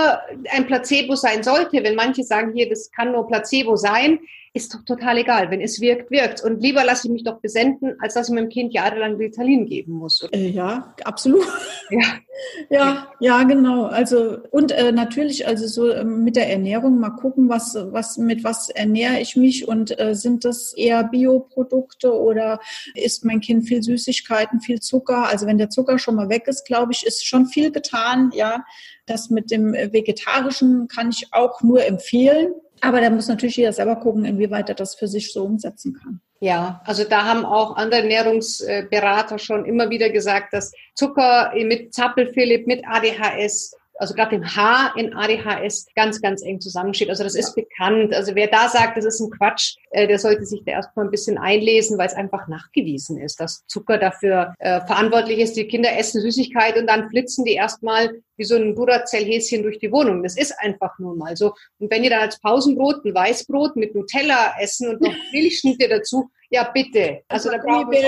ein 0.51 0.65
Placebo 0.67 1.15
sein 1.15 1.43
sollte, 1.43 1.83
wenn 1.83 1.95
manche 1.95 2.23
sagen, 2.23 2.53
hier, 2.53 2.69
das 2.69 2.91
kann 2.91 3.11
nur 3.11 3.27
Placebo 3.27 3.75
sein, 3.75 4.19
ist 4.55 4.73
doch 4.73 4.85
total 4.85 5.17
egal. 5.17 5.51
Wenn 5.51 5.59
es 5.59 5.81
wirkt, 5.81 6.09
wirkt. 6.09 6.41
Und 6.41 6.61
lieber 6.61 6.85
lasse 6.85 7.07
ich 7.07 7.13
mich 7.13 7.23
doch 7.25 7.39
besenden, 7.41 7.97
als 7.99 8.13
dass 8.13 8.29
ich 8.29 8.35
meinem 8.35 8.47
Kind 8.47 8.73
jahrelang 8.73 9.15
Ritalin 9.15 9.65
geben 9.65 9.93
muss. 9.93 10.25
Äh, 10.31 10.47
ja, 10.47 10.95
absolut. 11.03 11.45
Ja. 11.89 11.99
ja, 12.69 13.07
ja, 13.19 13.43
genau. 13.43 13.83
Also 13.83 14.37
und 14.51 14.71
äh, 14.71 14.93
natürlich, 14.93 15.45
also 15.45 15.67
so 15.67 15.89
äh, 15.89 16.05
mit 16.05 16.37
der 16.37 16.49
Ernährung 16.49 16.99
mal 16.99 17.09
gucken, 17.09 17.49
was, 17.49 17.75
was 17.75 18.17
mit 18.17 18.45
was 18.45 18.69
ernähre 18.69 19.14
ich 19.19 19.35
mich 19.35 19.67
und 19.67 19.99
äh, 19.99 20.15
sind 20.15 20.45
das 20.45 20.73
eher 20.73 21.03
Bioprodukte 21.03 22.13
oder 22.13 22.59
isst 22.93 23.25
mein 23.25 23.41
Kind 23.41 23.67
viel 23.67 23.81
Süßigkeiten, 23.81 24.61
viel 24.61 24.79
Zucker? 24.79 25.27
Also 25.27 25.45
wenn 25.45 25.57
der 25.57 25.69
Zucker 25.69 25.99
schon 25.99 26.15
mal 26.15 26.29
weg 26.29 26.47
ist, 26.47 26.65
glaube 26.65 26.91
ich, 26.91 27.05
ist 27.05 27.25
schon 27.25 27.45
viel 27.47 27.71
getan. 27.71 28.31
Ja, 28.33 28.63
das 29.05 29.29
mit 29.29 29.51
dem 29.51 29.73
Vegetarischen 29.73 30.87
kann 30.87 31.09
ich 31.09 31.27
auch 31.31 31.61
nur 31.61 31.85
empfehlen. 31.85 32.53
Aber 32.81 33.01
da 33.01 33.09
muss 33.09 33.27
natürlich 33.27 33.55
jeder 33.55 33.73
selber 33.73 33.95
gucken, 33.95 34.25
inwieweit 34.25 34.69
er 34.69 34.75
das 34.75 34.95
für 34.95 35.07
sich 35.07 35.31
so 35.31 35.43
umsetzen 35.43 35.93
kann. 35.93 36.21
Ja, 36.39 36.81
also 36.85 37.03
da 37.05 37.23
haben 37.23 37.45
auch 37.45 37.77
andere 37.77 38.01
Ernährungsberater 38.01 39.39
schon 39.39 39.65
immer 39.65 39.89
wieder 39.89 40.09
gesagt, 40.09 40.53
dass 40.53 40.71
Zucker 40.93 41.53
mit 41.55 41.93
Zappelphilipp, 41.93 42.67
mit 42.67 42.83
ADHS 42.85 43.75
also 43.97 44.13
gerade 44.13 44.31
dem 44.31 44.55
H 44.55 44.93
in 44.97 45.13
ADHS 45.13 45.87
ganz, 45.95 46.21
ganz 46.21 46.43
eng 46.43 46.59
zusammensteht. 46.59 47.09
Also 47.09 47.23
das 47.23 47.35
ist 47.35 47.55
bekannt. 47.55 48.13
Also 48.13 48.35
wer 48.35 48.47
da 48.47 48.67
sagt, 48.69 48.97
das 48.97 49.05
ist 49.05 49.19
ein 49.19 49.31
Quatsch, 49.31 49.75
äh, 49.91 50.07
der 50.07 50.19
sollte 50.19 50.45
sich 50.45 50.63
da 50.65 50.73
erstmal 50.73 51.05
ein 51.05 51.11
bisschen 51.11 51.37
einlesen, 51.37 51.97
weil 51.97 52.07
es 52.07 52.13
einfach 52.13 52.47
nachgewiesen 52.47 53.17
ist, 53.17 53.39
dass 53.39 53.65
Zucker 53.67 53.97
dafür 53.97 54.53
äh, 54.59 54.81
verantwortlich 54.81 55.39
ist. 55.39 55.55
Die 55.55 55.67
Kinder 55.67 55.97
essen 55.97 56.21
Süßigkeit 56.21 56.77
und 56.77 56.87
dann 56.87 57.09
flitzen 57.09 57.45
die 57.45 57.53
erstmal 57.53 58.21
wie 58.37 58.43
so 58.43 58.55
ein 58.55 58.75
Duracell-Häschen 58.75 59.63
durch 59.63 59.79
die 59.79 59.91
Wohnung. 59.91 60.23
Das 60.23 60.37
ist 60.37 60.53
einfach 60.59 60.99
nur 60.99 61.15
mal 61.15 61.37
so. 61.37 61.53
Und 61.79 61.89
wenn 61.89 62.03
ihr 62.03 62.09
dann 62.09 62.21
als 62.21 62.39
Pausenbrot 62.39 63.05
ein 63.05 63.15
Weißbrot 63.15 63.75
mit 63.77 63.95
Nutella 63.95 64.55
essen 64.59 64.89
und 64.89 65.01
noch 65.01 65.15
Milchschnitte 65.31 65.87
dazu, 65.87 66.29
ja 66.49 66.69
bitte. 66.73 67.21
Also 67.27 67.49
da 67.49 67.57
brauchen 67.57 67.91
wir 67.91 68.01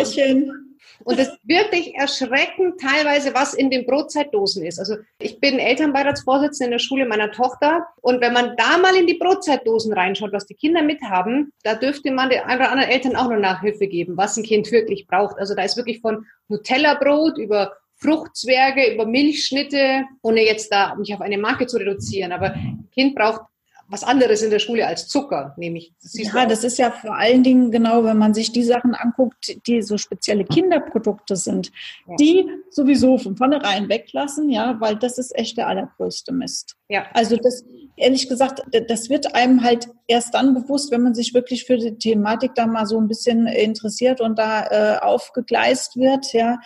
Und 1.04 1.20
es 1.20 1.30
wirklich 1.44 1.96
erschreckend 1.96 2.80
teilweise, 2.82 3.34
was 3.34 3.54
in 3.54 3.70
den 3.70 3.86
Brotzeitdosen 3.86 4.66
ist. 4.66 4.80
Also 4.80 4.96
ich 5.20 5.40
bin 5.40 5.60
Elternbeiratsvorsitzende 5.60 6.66
in 6.66 6.72
der 6.72 6.80
Schule 6.80 7.06
meiner 7.06 7.32
Tochter. 7.32 7.88
Und 8.02 8.22
wenn 8.22 8.34
man 8.34 8.56
da 8.58 8.78
mal 8.78 8.96
in 8.96 9.08
die 9.08 9.16
Brotzeitdosen 9.16 9.94
reinschaut, 9.94 10.34
was 10.34 10.48
die 10.48 10.56
Kinder 10.56 10.82
mithaben, 10.82 11.54
da 11.64 11.76
dürfte 11.76 12.12
man 12.12 12.30
den 12.30 12.42
ein 12.42 12.58
oder 12.58 12.72
anderen 12.72 12.92
Eltern 12.92 13.16
auch 13.16 13.30
noch 13.30 13.38
Nachhilfe 13.38 13.88
geben, 13.88 14.18
was 14.18 14.38
ein 14.38 14.44
Kind 14.44 14.72
wirklich 14.72 15.08
braucht. 15.08 15.38
Also 15.38 15.56
da 15.56 15.64
ist 15.64 15.78
wirklich 15.78 16.02
von 16.02 16.26
Nutella-Brot 16.48 17.38
über 17.38 17.74
Fruchtzwerge, 17.96 18.94
über 18.94 19.06
Milchschnitte, 19.06 20.06
ohne 20.22 20.46
jetzt 20.46 20.72
da 20.72 20.96
mich 20.96 21.14
auf 21.14 21.22
eine 21.22 21.38
Marke 21.38 21.68
zu 21.68 21.78
reduzieren. 21.78 22.32
Aber 22.32 22.54
ein 22.54 22.88
Kind 22.94 23.16
braucht 23.16 23.42
was 23.90 24.04
anderes 24.04 24.42
in 24.42 24.50
der 24.50 24.60
Schule 24.60 24.86
als 24.86 25.08
Zucker, 25.08 25.54
nämlich. 25.58 25.94
Ja, 26.14 26.46
das 26.46 26.64
ist 26.64 26.78
ja 26.78 26.92
vor 26.92 27.16
allen 27.16 27.44
Dingen 27.44 27.72
genau, 27.72 28.04
wenn 28.04 28.18
man 28.18 28.34
sich 28.34 28.52
die 28.52 28.64
Sachen 28.64 28.96
anguckt, 28.96 29.56
die 29.66 29.82
so 29.82 29.98
spezielle 29.98 30.44
Kinderprodukte 30.44 31.36
sind, 31.38 31.72
ja. 32.08 32.16
die 32.20 32.50
sowieso 32.70 33.18
von 33.18 33.38
vornherein 33.38 33.88
weglassen, 33.88 34.50
ja, 34.50 34.76
weil 34.80 34.98
das 34.98 35.18
ist 35.18 35.34
echt 35.38 35.58
der 35.58 35.68
allergrößte 35.68 36.34
Mist. 36.34 36.76
Ja. 36.90 37.06
Also 37.14 37.38
das, 37.38 37.64
ehrlich 37.96 38.28
gesagt, 38.28 38.62
das 38.88 39.10
wird 39.10 39.34
einem 39.36 39.64
halt 39.64 39.88
erst 40.08 40.34
dann 40.34 40.54
bewusst, 40.54 40.92
wenn 40.92 41.04
man 41.04 41.16
sich 41.16 41.34
wirklich 41.34 41.64
für 41.64 41.78
die 41.78 41.98
Thematik 41.98 42.56
da 42.56 42.68
mal 42.68 42.86
so 42.86 43.00
ein 43.00 43.08
bisschen 43.08 43.48
interessiert 43.48 44.20
und 44.20 44.38
da 44.38 44.68
äh, 44.68 45.00
aufgegleist 45.00 45.96
wird, 45.96 46.34
ja, 46.34 46.60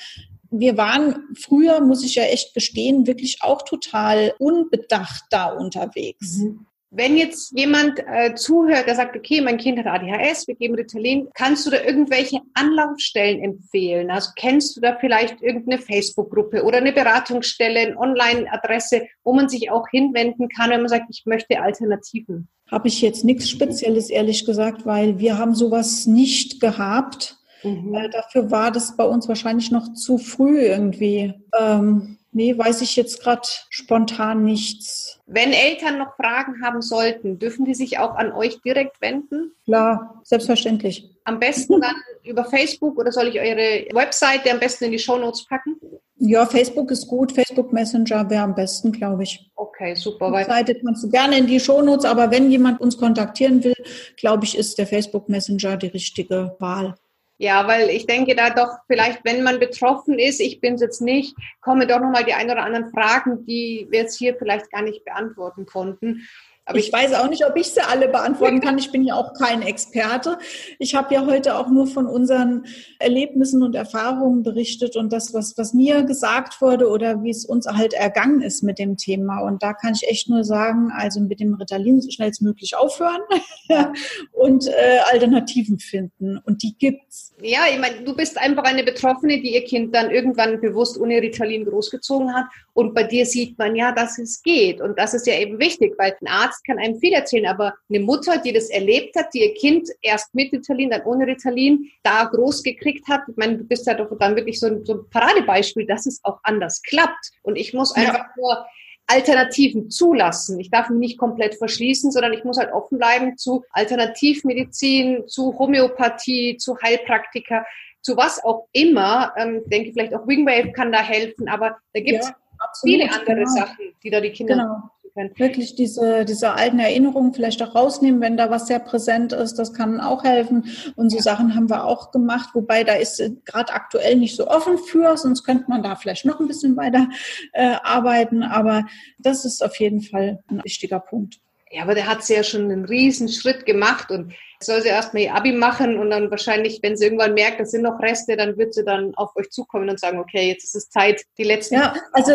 wir 0.51 0.75
waren 0.75 1.15
früher, 1.39 1.79
muss 1.79 2.03
ich 2.03 2.15
ja 2.15 2.23
echt 2.23 2.53
gestehen, 2.53 3.07
wirklich 3.07 3.37
auch 3.41 3.61
total 3.61 4.33
unbedacht 4.37 5.23
da 5.29 5.45
unterwegs. 5.45 6.39
Mhm. 6.39 6.65
Wenn 6.93 7.15
jetzt 7.15 7.57
jemand 7.57 7.99
äh, 8.05 8.35
zuhört, 8.35 8.85
der 8.85 8.95
sagt, 8.95 9.15
okay, 9.15 9.39
mein 9.39 9.57
Kind 9.57 9.79
hat 9.79 9.87
ADHS, 9.87 10.45
wir 10.47 10.55
geben 10.55 10.75
Ritalin, 10.75 11.29
kannst 11.33 11.65
du 11.65 11.69
da 11.71 11.81
irgendwelche 11.81 12.41
Anlaufstellen 12.53 13.41
empfehlen? 13.41 14.11
Also 14.11 14.31
kennst 14.35 14.75
du 14.75 14.81
da 14.81 14.97
vielleicht 14.99 15.41
irgendeine 15.41 15.81
Facebook-Gruppe 15.81 16.63
oder 16.63 16.79
eine 16.79 16.91
Beratungsstelle, 16.91 17.79
eine 17.79 17.97
Online-Adresse, 17.97 19.07
wo 19.23 19.31
man 19.31 19.47
sich 19.47 19.71
auch 19.71 19.87
hinwenden 19.89 20.49
kann, 20.49 20.69
wenn 20.69 20.81
man 20.81 20.89
sagt, 20.89 21.05
ich 21.09 21.23
möchte 21.25 21.61
Alternativen? 21.61 22.49
Habe 22.69 22.89
ich 22.89 23.01
jetzt 23.01 23.23
nichts 23.23 23.49
Spezielles, 23.49 24.09
ehrlich 24.09 24.45
gesagt, 24.45 24.85
weil 24.85 25.17
wir 25.17 25.37
haben 25.37 25.55
sowas 25.55 26.07
nicht 26.07 26.59
gehabt. 26.59 27.37
Mhm. 27.63 27.93
Äh, 27.93 28.09
dafür 28.09 28.51
war 28.51 28.69
das 28.69 28.97
bei 28.97 29.05
uns 29.05 29.29
wahrscheinlich 29.29 29.71
noch 29.71 29.93
zu 29.93 30.17
früh 30.17 30.59
irgendwie. 30.59 31.33
Ähm, 31.57 32.17
Nee, 32.33 32.57
weiß 32.57 32.81
ich 32.81 32.95
jetzt 32.95 33.21
gerade 33.21 33.41
spontan 33.69 34.43
nichts. 34.43 35.19
Wenn 35.25 35.51
Eltern 35.51 35.97
noch 35.97 36.15
Fragen 36.15 36.63
haben 36.63 36.81
sollten, 36.81 37.39
dürfen 37.39 37.65
die 37.65 37.73
sich 37.73 37.99
auch 37.99 38.15
an 38.15 38.31
euch 38.31 38.61
direkt 38.61 39.01
wenden? 39.01 39.51
Klar, 39.65 40.21
selbstverständlich. 40.23 41.09
Am 41.25 41.39
besten 41.39 41.81
dann 41.81 41.95
über 42.23 42.45
Facebook 42.45 42.97
oder 42.97 43.11
soll 43.11 43.27
ich 43.27 43.39
eure 43.39 43.85
Webseite 43.93 44.51
am 44.51 44.59
besten 44.59 44.85
in 44.85 44.91
die 44.91 44.99
Show 44.99 45.17
Notes 45.17 45.45
packen? 45.45 45.75
Ja, 46.23 46.45
Facebook 46.45 46.89
ist 46.91 47.07
gut. 47.07 47.31
Facebook 47.31 47.73
Messenger 47.73 48.29
wäre 48.29 48.43
am 48.43 48.55
besten, 48.55 48.91
glaube 48.91 49.23
ich. 49.23 49.51
Okay, 49.55 49.95
super. 49.95 50.31
Die 50.37 50.45
Seite 50.45 50.75
kannst 50.75 51.03
du 51.03 51.09
gerne 51.09 51.37
in 51.37 51.47
die 51.47 51.59
Show 51.59 51.81
Notes, 51.81 52.05
aber 52.05 52.31
wenn 52.31 52.49
jemand 52.51 52.79
uns 52.79 52.97
kontaktieren 52.97 53.63
will, 53.63 53.75
glaube 54.17 54.45
ich, 54.45 54.57
ist 54.57 54.77
der 54.77 54.87
Facebook 54.87 55.27
Messenger 55.29 55.77
die 55.77 55.87
richtige 55.87 56.55
Wahl. 56.59 56.95
Ja, 57.41 57.65
weil 57.67 57.89
ich 57.89 58.05
denke 58.05 58.35
da 58.35 58.51
doch 58.51 58.69
vielleicht, 58.85 59.25
wenn 59.25 59.41
man 59.41 59.59
betroffen 59.59 60.19
ist, 60.19 60.39
ich 60.39 60.61
bin 60.61 60.75
es 60.75 60.81
jetzt 60.81 61.01
nicht, 61.01 61.35
kommen 61.59 61.87
doch 61.87 61.99
nochmal 61.99 62.23
die 62.23 62.35
ein 62.35 62.51
oder 62.51 62.61
anderen 62.61 62.91
Fragen, 62.91 63.47
die 63.47 63.87
wir 63.89 64.01
jetzt 64.01 64.19
hier 64.19 64.35
vielleicht 64.35 64.69
gar 64.69 64.83
nicht 64.83 65.03
beantworten 65.05 65.65
konnten. 65.65 66.27
Aber 66.65 66.77
ich 66.77 66.93
weiß 66.93 67.15
auch 67.15 67.27
nicht, 67.27 67.45
ob 67.45 67.57
ich 67.57 67.71
sie 67.71 67.81
alle 67.81 68.07
beantworten 68.07 68.61
kann. 68.61 68.77
Ich 68.77 68.91
bin 68.91 69.03
ja 69.03 69.15
auch 69.15 69.33
kein 69.33 69.63
Experte. 69.63 70.37
Ich 70.77 70.93
habe 70.93 71.13
ja 71.13 71.25
heute 71.25 71.57
auch 71.57 71.69
nur 71.69 71.87
von 71.87 72.05
unseren 72.05 72.65
Erlebnissen 72.99 73.63
und 73.63 73.75
Erfahrungen 73.75 74.43
berichtet 74.43 74.95
und 74.95 75.11
das, 75.11 75.33
was, 75.33 75.57
was 75.57 75.73
mir 75.73 76.03
gesagt 76.03 76.61
wurde 76.61 76.87
oder 76.87 77.23
wie 77.23 77.31
es 77.31 77.45
uns 77.45 77.65
halt 77.65 77.93
ergangen 77.93 78.41
ist 78.41 78.61
mit 78.61 78.77
dem 78.77 78.95
Thema. 78.95 79.39
Und 79.39 79.63
da 79.63 79.73
kann 79.73 79.93
ich 79.95 80.07
echt 80.07 80.29
nur 80.29 80.43
sagen, 80.43 80.91
also 80.95 81.19
mit 81.19 81.39
dem 81.39 81.55
Ritalin 81.55 81.99
so 81.99 82.11
schnellstmöglich 82.11 82.77
aufhören 82.77 83.21
und 84.31 84.67
äh, 84.67 84.99
Alternativen 85.11 85.79
finden. 85.79 86.37
Und 86.45 86.61
die 86.61 86.77
gibt's. 86.77 87.33
Ja, 87.41 87.61
ich 87.73 87.79
meine, 87.79 88.03
du 88.03 88.15
bist 88.15 88.37
einfach 88.37 88.63
eine 88.63 88.83
Betroffene, 88.83 89.41
die 89.41 89.55
ihr 89.55 89.63
Kind 89.63 89.95
dann 89.95 90.11
irgendwann 90.11 90.61
bewusst 90.61 90.99
ohne 90.99 91.21
Ritalin 91.21 91.65
großgezogen 91.65 92.35
hat. 92.35 92.45
Und 92.73 92.93
bei 92.93 93.03
dir 93.03 93.25
sieht 93.25 93.57
man 93.57 93.75
ja, 93.75 93.91
dass 93.91 94.19
es 94.19 94.43
geht. 94.43 94.79
Und 94.79 94.99
das 94.99 95.15
ist 95.15 95.25
ja 95.25 95.33
eben 95.33 95.59
wichtig, 95.59 95.95
weil 95.97 96.15
ein 96.21 96.27
Arzt 96.27 96.50
Arzt 96.51 96.65
kann 96.65 96.79
einem 96.79 96.99
viel 96.99 97.13
erzählen, 97.13 97.47
aber 97.47 97.73
eine 97.89 97.99
Mutter, 97.99 98.37
die 98.37 98.53
das 98.53 98.69
erlebt 98.69 99.15
hat, 99.15 99.33
die 99.33 99.39
ihr 99.39 99.53
Kind 99.53 99.89
erst 100.01 100.33
mit 100.35 100.51
Ritalin, 100.51 100.89
dann 100.89 101.03
ohne 101.03 101.25
Ritalin 101.25 101.89
da 102.03 102.25
groß 102.25 102.63
gekriegt 102.63 103.07
hat, 103.07 103.21
ich 103.29 103.37
meine, 103.37 103.57
du 103.57 103.63
bist 103.63 103.87
ja 103.87 103.93
doch 103.93 104.09
dann 104.19 104.35
wirklich 104.35 104.59
so 104.59 104.67
ein, 104.67 104.85
so 104.85 104.93
ein 104.95 105.09
Paradebeispiel, 105.09 105.85
dass 105.85 106.05
es 106.05 106.19
auch 106.23 106.39
anders 106.43 106.81
klappt. 106.81 107.31
Und 107.43 107.55
ich 107.55 107.73
muss 107.73 107.95
einfach 107.95 108.19
ja. 108.19 108.29
nur 108.37 108.65
Alternativen 109.07 109.89
zulassen. 109.89 110.59
Ich 110.59 110.69
darf 110.69 110.89
mich 110.89 110.99
nicht 110.99 111.17
komplett 111.17 111.55
verschließen, 111.55 112.11
sondern 112.11 112.33
ich 112.33 112.43
muss 112.43 112.57
halt 112.57 112.71
offen 112.71 112.97
bleiben 112.97 113.37
zu 113.37 113.63
Alternativmedizin, 113.71 115.27
zu 115.27 115.57
Homöopathie, 115.57 116.57
zu 116.57 116.77
Heilpraktika, 116.81 117.65
zu 118.01 118.15
was 118.15 118.43
auch 118.43 118.67
immer. 118.71 119.33
Ähm, 119.37 119.63
denke 119.65 119.91
vielleicht 119.91 120.13
auch 120.13 120.27
Wingwave 120.27 120.71
kann 120.71 120.91
da 120.91 121.01
helfen, 121.01 121.49
aber 121.49 121.77
da 121.93 121.99
gibt 121.99 122.21
es 122.21 122.29
ja, 122.29 122.35
viele 122.83 123.11
andere 123.11 123.35
genau. 123.35 123.49
Sachen, 123.49 123.95
die 124.03 124.09
da 124.09 124.21
die 124.21 124.31
Kinder 124.31 124.55
genau 124.55 124.91
können. 125.13 125.31
Wirklich 125.37 125.75
diese, 125.75 126.25
diese 126.25 126.53
alten 126.53 126.79
Erinnerungen 126.79 127.33
vielleicht 127.33 127.61
auch 127.63 127.75
rausnehmen, 127.75 128.21
wenn 128.21 128.37
da 128.37 128.49
was 128.49 128.67
sehr 128.67 128.79
präsent 128.79 129.33
ist, 129.33 129.55
das 129.55 129.73
kann 129.73 129.99
auch 129.99 130.23
helfen. 130.23 130.65
Und 130.95 131.09
so 131.09 131.17
ja. 131.17 131.23
Sachen 131.23 131.55
haben 131.55 131.69
wir 131.69 131.85
auch 131.85 132.11
gemacht, 132.11 132.49
wobei 132.53 132.83
da 132.83 132.93
ist 132.93 133.21
gerade 133.45 133.73
aktuell 133.73 134.15
nicht 134.15 134.35
so 134.35 134.47
offen 134.47 134.77
für, 134.77 135.17
sonst 135.17 135.43
könnte 135.43 135.65
man 135.67 135.83
da 135.83 135.95
vielleicht 135.95 136.25
noch 136.25 136.39
ein 136.39 136.47
bisschen 136.47 136.77
weiter 136.77 137.09
äh, 137.53 137.75
arbeiten. 137.83 138.43
Aber 138.43 138.85
das 139.19 139.45
ist 139.45 139.63
auf 139.63 139.75
jeden 139.77 140.01
Fall 140.01 140.43
ein 140.49 140.63
wichtiger 140.63 140.99
Punkt. 140.99 141.39
Ja, 141.71 141.83
aber 141.83 141.95
der 141.95 142.07
hat 142.07 142.27
ja 142.27 142.43
schon 142.43 142.69
einen 142.69 142.83
riesen 142.83 143.29
Schritt 143.29 143.65
gemacht 143.65 144.11
und 144.11 144.33
soll 144.59 144.81
sie 144.81 144.89
erstmal 144.89 145.23
ihr 145.23 145.33
Abi 145.33 145.53
machen 145.53 145.97
und 145.97 146.09
dann 146.09 146.29
wahrscheinlich, 146.29 146.79
wenn 146.81 146.97
sie 146.97 147.05
irgendwann 147.05 147.33
merkt, 147.33 147.61
das 147.61 147.71
sind 147.71 147.83
noch 147.83 147.99
Reste, 148.01 148.35
dann 148.35 148.57
wird 148.57 148.73
sie 148.73 148.83
dann 148.83 149.15
auf 149.15 149.35
euch 149.37 149.49
zukommen 149.49 149.89
und 149.89 149.99
sagen, 149.99 150.19
okay, 150.19 150.49
jetzt 150.49 150.65
ist 150.65 150.75
es 150.75 150.89
Zeit, 150.89 151.23
die 151.37 151.43
letzten. 151.43 151.75
Ja, 151.75 151.93
also 152.11 152.33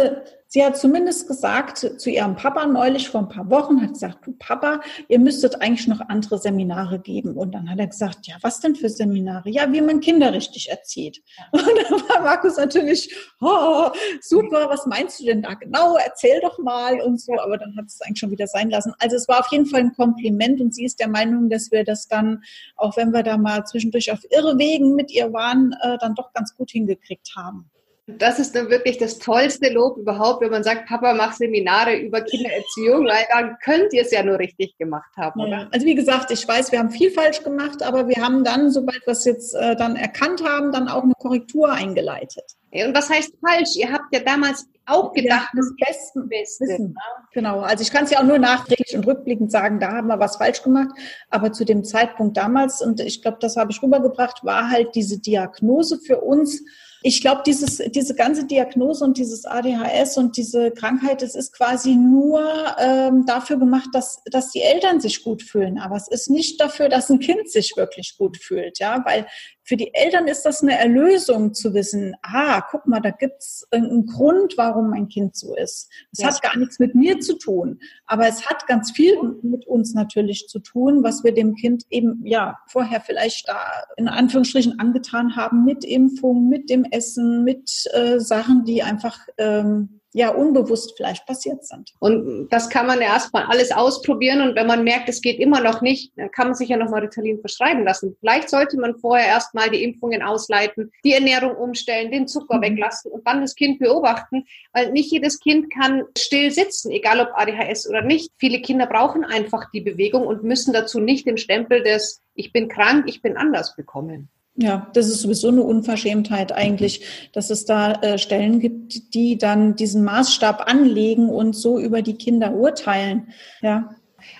sie 0.57 0.64
hat 0.64 0.79
zumindest 0.79 1.29
gesagt 1.29 1.77
zu 1.99 2.09
ihrem 2.09 2.35
Papa 2.35 2.64
neulich 2.64 3.11
vor 3.11 3.21
ein 3.21 3.29
paar 3.29 3.51
Wochen, 3.51 3.83
hat 3.83 3.92
gesagt, 3.92 4.27
du 4.27 4.33
Papa, 4.38 4.81
ihr 5.07 5.19
müsstet 5.19 5.61
eigentlich 5.61 5.87
noch 5.87 6.01
andere 6.09 6.38
Seminare 6.38 6.99
geben. 6.99 7.37
Und 7.37 7.55
dann 7.55 7.69
hat 7.69 7.79
er 7.79 7.88
gesagt, 7.88 8.27
ja, 8.27 8.37
was 8.40 8.61
denn 8.61 8.75
für 8.75 8.88
Seminare? 8.88 9.51
Ja, 9.51 9.71
wie 9.71 9.83
man 9.83 10.01
Kinder 10.01 10.33
richtig 10.33 10.71
erzieht. 10.71 11.23
Und 11.53 11.61
dann 11.61 12.01
war 12.09 12.23
Markus 12.23 12.57
natürlich, 12.57 13.14
oh, 13.42 13.90
super, 14.23 14.71
was 14.71 14.87
meinst 14.87 15.21
du 15.21 15.27
denn 15.27 15.42
da 15.42 15.53
genau? 15.53 15.99
Erzähl 15.99 16.40
doch 16.40 16.59
mal 16.59 17.03
und 17.03 17.21
so. 17.21 17.38
Aber 17.38 17.59
dann 17.59 17.77
hat 17.77 17.85
es 17.88 18.01
eigentlich 18.01 18.21
schon 18.21 18.31
wieder 18.31 18.47
sein 18.47 18.71
lassen. 18.71 18.95
Also 18.99 19.16
es 19.16 19.29
war 19.29 19.40
auf 19.40 19.53
jeden 19.53 19.66
Fall 19.66 19.81
ein 19.81 19.92
Kompliment 19.92 20.62
und 20.62 20.75
sie 20.75 20.87
ist 20.87 21.01
der 21.01 21.09
Meinung, 21.09 21.51
dass 21.51 21.71
wir 21.71 21.85
das 21.85 22.09
dann, 22.09 22.42
auch 22.77 22.97
wenn 22.97 23.11
wir 23.11 23.23
da 23.23 23.37
mal 23.37 23.66
zwischendurch 23.66 24.11
auf 24.11 24.21
irre 24.31 24.57
Wegen 24.57 24.95
mit 24.95 25.11
ihr 25.11 25.35
waren, 25.35 25.77
äh, 25.83 25.99
dann 25.99 26.14
doch 26.14 26.33
ganz 26.33 26.55
gut 26.55 26.71
hingekriegt 26.71 27.35
haben. 27.37 27.71
Das 28.09 28.38
ist 28.38 28.55
dann 28.55 28.71
wirklich 28.71 28.99
das 28.99 29.19
tollste 29.19 29.69
Lob 29.73 29.99
überhaupt, 29.99 30.40
wenn 30.40 30.53
man 30.53 30.62
sagt, 30.62 30.87
Papa, 30.87 31.12
mach 31.14 31.33
Seminare 31.33 31.97
über 31.97 32.21
Kindererziehung, 32.21 33.05
weil 33.05 33.25
dann 33.33 33.57
könnt 33.64 33.92
ihr 33.92 34.03
es 34.03 34.12
ja 34.12 34.23
nur 34.23 34.38
richtig 34.38 34.79
gemacht 34.79 35.11
haben, 35.16 35.40
oder? 35.40 35.51
Ja. 35.51 35.69
Also 35.73 35.87
wie 35.87 35.97
gesagt, 35.97 36.31
ich 36.31 36.47
weiß, 36.47 36.71
wir 36.71 36.79
haben 36.79 36.90
viel 36.90 37.11
falsch 37.11 37.42
gemacht, 37.42 37.83
aber 37.83 38.07
wir 38.07 38.23
haben 38.23 38.45
dann, 38.45 38.71
sobald 38.71 39.05
wir 39.07 39.12
es 39.12 39.25
jetzt 39.25 39.55
äh, 39.55 39.75
dann 39.75 39.97
erkannt 39.97 40.45
haben, 40.45 40.71
dann 40.71 40.87
auch 40.87 41.03
eine 41.03 41.14
Korrektur 41.19 41.73
eingeleitet. 41.73 42.45
Und 42.73 42.95
was 42.95 43.11
heißt 43.11 43.33
falsch? 43.40 43.75
Ihr 43.77 43.90
habt 43.90 44.14
ja 44.14 44.21
damals 44.21 44.66
auch 44.87 45.12
gedacht, 45.12 45.49
ja, 45.53 45.61
das 45.61 45.73
Besten 45.77 46.31
Wissen. 46.31 46.88
Ne? 46.88 46.95
Genau. 47.33 47.61
Also 47.61 47.83
ich 47.83 47.90
kann 47.90 48.05
es 48.05 48.11
ja 48.11 48.21
auch 48.21 48.25
nur 48.25 48.38
nachträglich 48.38 48.95
und 48.95 49.07
rückblickend 49.07 49.51
sagen, 49.51 49.81
da 49.81 49.92
haben 49.92 50.09
wir 50.09 50.19
was 50.19 50.37
falsch 50.37 50.62
gemacht. 50.62 50.90
Aber 51.31 51.53
zu 51.53 51.64
dem 51.64 51.85
Zeitpunkt 51.85 52.37
damals, 52.37 52.83
und 52.83 53.01
ich 53.01 53.23
glaube, 53.23 53.38
das 53.40 53.57
habe 53.57 53.73
ich 53.73 53.83
rübergebracht, 53.83 54.45
war 54.45 54.71
halt 54.71 54.95
diese 54.95 55.19
Diagnose 55.19 55.99
für 55.99 56.21
uns, 56.21 56.62
ich 57.07 57.21
glaube, 57.21 57.42
dieses, 57.47 57.77
diese 57.77 58.16
ganze 58.16 58.47
Diagnose 58.47 59.05
und 59.05 59.16
dieses 59.16 59.45
ADHS 59.45 60.19
und 60.19 60.37
diese 60.37 60.73
Krankheit, 60.73 61.23
es 61.23 61.37
ist 61.37 61.53
quasi 61.53 61.95
nur 61.95 62.42
ähm, 62.81 63.25
dafür 63.25 63.59
gemacht, 63.59 63.90
dass, 63.92 64.25
dass 64.25 64.51
die 64.51 64.62
Eltern 64.62 65.01
sich 65.01 65.23
gut 65.23 65.45
fühlen. 65.45 65.79
Aber 65.79 65.95
es 65.95 66.09
ist 66.09 66.29
nicht 66.29 66.61
dafür, 66.61 66.88
dass 66.88 67.09
ein 67.09 67.21
Kind 67.21 67.49
sich 67.49 67.75
wirklich 67.77 68.16
gut 68.19 68.38
fühlt, 68.38 68.81
ja, 68.81 69.05
weil 69.07 69.29
für 69.66 69.76
die 69.76 69.92
Eltern 69.92 70.29
ist 70.29 70.42
das 70.42 70.62
eine 70.62 70.79
Erlösung 70.79 71.52
zu 71.52 71.74
wissen, 71.74 72.14
ah, 72.22 72.62
guck 72.70 72.87
mal, 72.87 73.00
da 73.00 73.11
gibt's 73.11 73.66
einen 73.72 74.07
Grund, 74.07 74.55
warum 74.57 74.90
mein 74.90 75.09
Kind 75.09 75.35
so 75.37 75.57
ist. 75.57 75.90
Es 76.12 76.20
ja. 76.20 76.29
hat 76.29 76.40
gar 76.40 76.57
nichts 76.57 76.79
mit 76.79 76.94
mir 76.94 77.18
zu 77.18 77.37
tun, 77.37 77.81
aber 78.07 78.29
es 78.29 78.46
hat 78.46 78.68
ganz 78.68 78.92
viel 78.92 79.16
mit 79.42 79.66
uns 79.66 79.92
natürlich 79.92 80.46
zu 80.46 80.61
tun, 80.61 81.02
was 81.02 81.24
wir 81.24 81.35
dem 81.35 81.57
Kind 81.57 81.85
eben 81.90 82.24
ja 82.24 82.59
vorher 82.68 83.00
vielleicht 83.00 83.48
da 83.48 83.61
in 83.96 84.07
Anführungsstrichen 84.07 84.79
angetan 84.79 85.35
haben 85.35 85.64
mit 85.64 85.85
Impfung, 85.85 86.48
mit 86.48 86.70
dem 86.70 86.85
Essen, 86.85 87.42
mit 87.42 87.87
äh, 87.92 88.20
Sachen, 88.20 88.64
die 88.64 88.85
einfach 88.85 89.18
ähm, 89.37 90.00
ja 90.12 90.31
unbewusst 90.31 90.95
vielleicht 90.97 91.27
passiert 91.27 91.64
sind. 91.64 91.92
Und 91.99 92.49
das 92.49 92.71
kann 92.71 92.87
man 92.87 93.01
erstmal 93.01 93.45
alles 93.45 93.71
ausprobieren 93.71 94.40
und 94.40 94.57
wenn 94.57 94.66
man 94.66 94.85
merkt, 94.85 95.09
es 95.09 95.21
geht 95.21 95.38
immer 95.38 95.61
noch 95.61 95.83
nicht, 95.83 96.12
dann 96.16 96.31
kann 96.31 96.49
man 96.49 96.55
sich 96.55 96.69
ja 96.69 96.77
nochmal 96.77 97.03
Ritalin 97.03 97.40
verschreiben 97.40 97.85
lassen. 97.85 98.16
Vielleicht 98.21 98.49
sollte 98.49 98.79
man 98.79 98.99
vorher 98.99 99.27
erstmal 99.27 99.71
die 99.71 99.83
Impfungen 99.85 100.23
ausleiten, 100.23 100.90
die 101.05 101.12
Ernährung 101.12 101.55
umstellen, 101.57 102.11
den 102.11 102.29
Zucker 102.29 102.59
mhm. 102.59 102.62
weglassen 102.62 103.12
und 103.12 103.27
dann 103.27 103.40
das 103.42 103.55
Kind 103.55 103.79
beobachten, 103.79 104.45
weil 104.73 104.90
nicht 104.92 105.11
jedes 105.11 105.38
Kind 105.40 105.73
kann 105.73 106.05
still 106.16 106.51
sitzen, 106.51 106.90
egal 106.90 107.21
ob 107.21 107.29
ADHS 107.35 107.88
oder 107.88 108.03
nicht. 108.03 108.33
Viele 108.38 108.61
Kinder 108.61 108.87
brauchen 108.87 109.25
einfach 109.25 109.71
die 109.71 109.81
Bewegung 109.81 110.27
und 110.27 110.42
müssen 110.42 110.73
dazu 110.73 111.01
nicht 111.01 111.27
den 111.27 111.38
Stempel 111.38 111.83
des 111.83 112.23
Ich 112.35 112.53
bin 112.53 112.69
krank, 112.69 113.05
ich 113.07 113.23
bin 113.23 113.37
anders 113.37 113.77
bekommen. 113.77 114.29
Ja, 114.59 114.90
das 114.95 115.09
ist 115.09 115.21
sowieso 115.21 115.49
eine 115.49 115.62
Unverschämtheit 115.62 116.51
eigentlich, 116.53 117.29
dass 117.33 117.51
es 117.51 117.66
da 117.66 117.92
äh, 118.01 118.16
Stellen 118.16 118.59
gibt, 118.59 119.14
die 119.14 119.37
dann 119.37 119.77
diesen 119.77 120.03
Maßstab 120.03 120.62
anlegen 120.66 121.29
und 121.29 121.55
so 121.55 121.79
über 121.79 122.01
die 122.01 122.16
Kinder 122.16 122.55
urteilen. 122.55 123.35
Ja. 123.61 123.95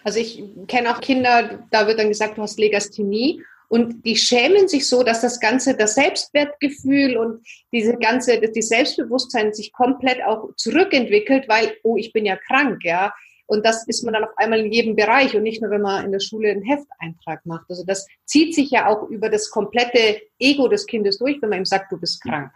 Also 0.05 0.18
ich 0.18 0.42
kenne 0.68 0.90
auch 0.90 1.00
Kinder, 1.00 1.66
da 1.70 1.87
wird 1.87 1.98
dann 1.98 2.09
gesagt, 2.09 2.38
du 2.38 2.42
hast 2.42 2.59
Legasthenie 2.59 3.42
und 3.68 4.05
die 4.07 4.16
schämen 4.16 4.68
sich 4.68 4.88
so, 4.88 5.02
dass 5.02 5.20
das 5.20 5.40
ganze, 5.40 5.76
das 5.76 5.94
Selbstwertgefühl 5.94 7.16
und 7.16 7.46
diese 7.72 7.96
ganze, 7.96 8.40
die 8.40 8.62
Selbstbewusstsein 8.62 9.52
sich 9.52 9.72
komplett 9.72 10.22
auch 10.24 10.48
zurückentwickelt, 10.57 11.48
weil, 11.48 11.76
oh, 11.83 11.96
ich 11.96 12.12
bin 12.12 12.24
ja 12.24 12.37
krank, 12.37 12.85
ja. 12.85 13.12
Und 13.46 13.64
das 13.64 13.87
ist 13.87 14.02
man 14.04 14.14
dann 14.14 14.24
auf 14.24 14.37
einmal 14.37 14.61
in 14.61 14.72
jedem 14.72 14.96
Bereich 14.96 15.37
und 15.37 15.42
nicht 15.42 15.62
nur, 15.62 15.70
wenn 15.70 15.82
man 15.82 16.04
in 16.04 16.12
der 16.12 16.20
Schule 16.20 16.50
einen 16.50 16.62
Hefteintrag 16.62 17.46
macht. 17.46 17.66
Also 17.68 17.85
das 17.85 18.06
zieht 18.24 18.54
sich 18.54 18.70
ja 18.70 18.88
auch 18.88 19.09
über 19.09 19.30
das 19.30 19.50
komplette 19.50 20.20
Ego 20.38 20.68
des 20.68 20.87
Kindes 20.87 21.18
durch, 21.18 21.40
wenn 21.40 21.50
man 21.50 21.61
ihm 21.61 21.64
sagt, 21.64 21.92
du 21.92 21.98
bist 21.98 22.22
krank. 22.22 22.50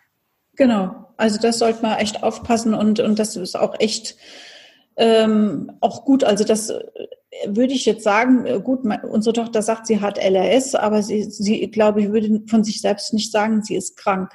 Genau. 0.57 1.07
Also 1.17 1.39
das 1.41 1.59
sollte 1.59 1.83
man 1.83 1.99
echt 1.99 2.23
aufpassen 2.23 2.75
und, 2.75 3.01
und 3.01 3.19
das 3.19 3.37
ist 3.37 3.57
auch 3.57 3.79
echt 3.79 4.17
ähm, 4.97 5.73
auch 5.81 6.05
gut. 6.05 6.25
Also 6.25 6.45
das 6.45 6.71
äh, 6.71 6.83
würde 7.47 7.73
ich 7.73 7.87
jetzt 7.87 8.05
sagen, 8.05 8.47
äh, 8.47 8.61
gut, 8.61 8.81
unsere 8.85 9.33
Tochter 9.33 9.63
sagt, 9.63 9.87
sie 9.87 10.01
hat 10.01 10.19
LRS, 10.19 10.75
aber 10.75 11.03
sie, 11.03 11.23
sie 11.23 11.71
glaube 11.71 12.03
ich, 12.03 12.13
würde 12.13 12.43
von 12.49 12.65
sich 12.65 12.81
selbst 12.81 13.15
nicht 13.15 13.31
sagen, 13.33 13.63
sie 13.63 13.77
ist 13.77 13.97
krank. 13.97 14.33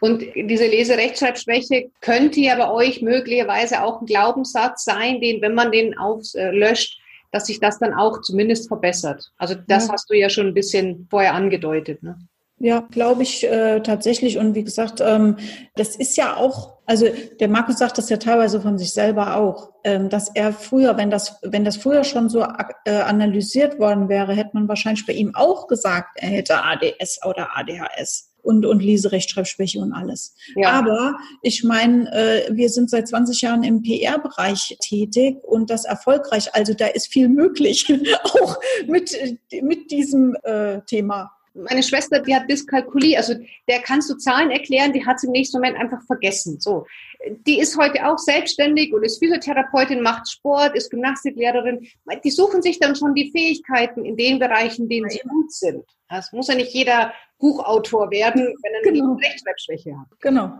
Und 0.00 0.24
diese 0.34 0.66
Leserechtschreibschwäche 0.66 1.90
könnte 2.00 2.40
ja 2.40 2.56
bei 2.56 2.70
euch 2.70 3.02
möglicherweise 3.02 3.82
auch 3.82 4.00
ein 4.00 4.06
Glaubenssatz 4.06 4.84
sein, 4.84 5.20
den, 5.20 5.40
wenn 5.42 5.54
man 5.54 5.72
den 5.72 5.96
auslöscht, 5.96 6.98
dass 7.32 7.46
sich 7.46 7.60
das 7.60 7.78
dann 7.78 7.94
auch 7.94 8.20
zumindest 8.22 8.68
verbessert. 8.68 9.32
Also 9.38 9.54
das 9.54 9.86
ja. 9.86 9.92
hast 9.92 10.10
du 10.10 10.14
ja 10.14 10.28
schon 10.28 10.48
ein 10.48 10.54
bisschen 10.54 11.06
vorher 11.10 11.34
angedeutet. 11.34 12.02
Ne? 12.02 12.16
Ja, 12.58 12.80
glaube 12.90 13.22
ich 13.22 13.46
äh, 13.46 13.80
tatsächlich. 13.80 14.36
Und 14.36 14.54
wie 14.54 14.64
gesagt, 14.64 15.00
ähm, 15.00 15.36
das 15.76 15.96
ist 15.96 16.16
ja 16.16 16.36
auch, 16.36 16.74
also 16.84 17.06
der 17.38 17.48
Markus 17.48 17.78
sagt 17.78 17.96
das 17.98 18.10
ja 18.10 18.16
teilweise 18.16 18.60
von 18.60 18.76
sich 18.76 18.92
selber 18.92 19.36
auch, 19.36 19.70
ähm, 19.84 20.10
dass 20.10 20.30
er 20.34 20.52
früher, 20.52 20.98
wenn 20.98 21.10
das, 21.10 21.38
wenn 21.42 21.64
das 21.64 21.76
früher 21.76 22.04
schon 22.04 22.28
so 22.28 22.46
äh, 22.84 22.90
analysiert 22.90 23.78
worden 23.78 24.08
wäre, 24.08 24.34
hätte 24.34 24.50
man 24.54 24.68
wahrscheinlich 24.68 25.06
bei 25.06 25.14
ihm 25.14 25.34
auch 25.34 25.68
gesagt, 25.68 26.08
er 26.16 26.28
hätte 26.28 26.62
ADS 26.62 27.20
oder 27.24 27.56
ADHS 27.56 28.29
und, 28.42 28.66
und 28.66 28.82
Leserechtschreibschwäche 28.82 29.78
und 29.78 29.92
alles. 29.92 30.34
Ja. 30.56 30.70
Aber 30.70 31.16
ich 31.42 31.64
meine, 31.64 32.10
äh, 32.12 32.56
wir 32.56 32.68
sind 32.68 32.90
seit 32.90 33.08
20 33.08 33.40
Jahren 33.40 33.62
im 33.62 33.82
PR-Bereich 33.82 34.76
tätig 34.80 35.38
und 35.42 35.70
das 35.70 35.84
erfolgreich. 35.84 36.54
Also 36.54 36.74
da 36.74 36.86
ist 36.86 37.12
viel 37.12 37.28
möglich, 37.28 37.86
auch 38.24 38.58
mit, 38.86 39.16
mit 39.62 39.90
diesem 39.90 40.36
äh, 40.42 40.80
Thema. 40.86 41.32
Meine 41.52 41.82
Schwester, 41.82 42.20
die 42.20 42.34
hat 42.34 42.48
Dyskalkulie, 42.48 43.16
also 43.16 43.34
der 43.68 43.80
kannst 43.80 44.08
du 44.08 44.14
Zahlen 44.14 44.52
erklären, 44.52 44.92
die 44.92 45.04
hat 45.04 45.18
sie 45.18 45.26
im 45.26 45.32
nächsten 45.32 45.58
Moment 45.58 45.76
einfach 45.76 46.00
vergessen. 46.06 46.60
So, 46.60 46.86
die 47.46 47.58
ist 47.58 47.76
heute 47.76 48.06
auch 48.06 48.18
selbstständig 48.18 48.92
und 48.92 49.02
ist 49.02 49.18
Physiotherapeutin, 49.18 50.00
macht 50.00 50.30
Sport, 50.30 50.76
ist 50.76 50.90
Gymnastiklehrerin. 50.90 51.88
Die 52.22 52.30
suchen 52.30 52.62
sich 52.62 52.78
dann 52.78 52.94
schon 52.94 53.14
die 53.14 53.32
Fähigkeiten 53.32 54.04
in 54.04 54.16
den 54.16 54.38
Bereichen, 54.38 54.82
in 54.82 54.88
denen 54.88 55.10
sie 55.10 55.20
gut 55.28 55.52
sind. 55.52 55.84
Es 56.08 56.32
muss 56.32 56.48
ja 56.48 56.54
nicht 56.54 56.72
jeder 56.72 57.12
Buchautor 57.40 58.10
werden, 58.10 58.54
wenn 58.62 58.74
er 58.74 58.82
genau. 58.82 59.12
eine 59.12 59.20
Rechtschreibschwäche 59.20 59.98
hat. 59.98 60.06
Genau. 60.20 60.52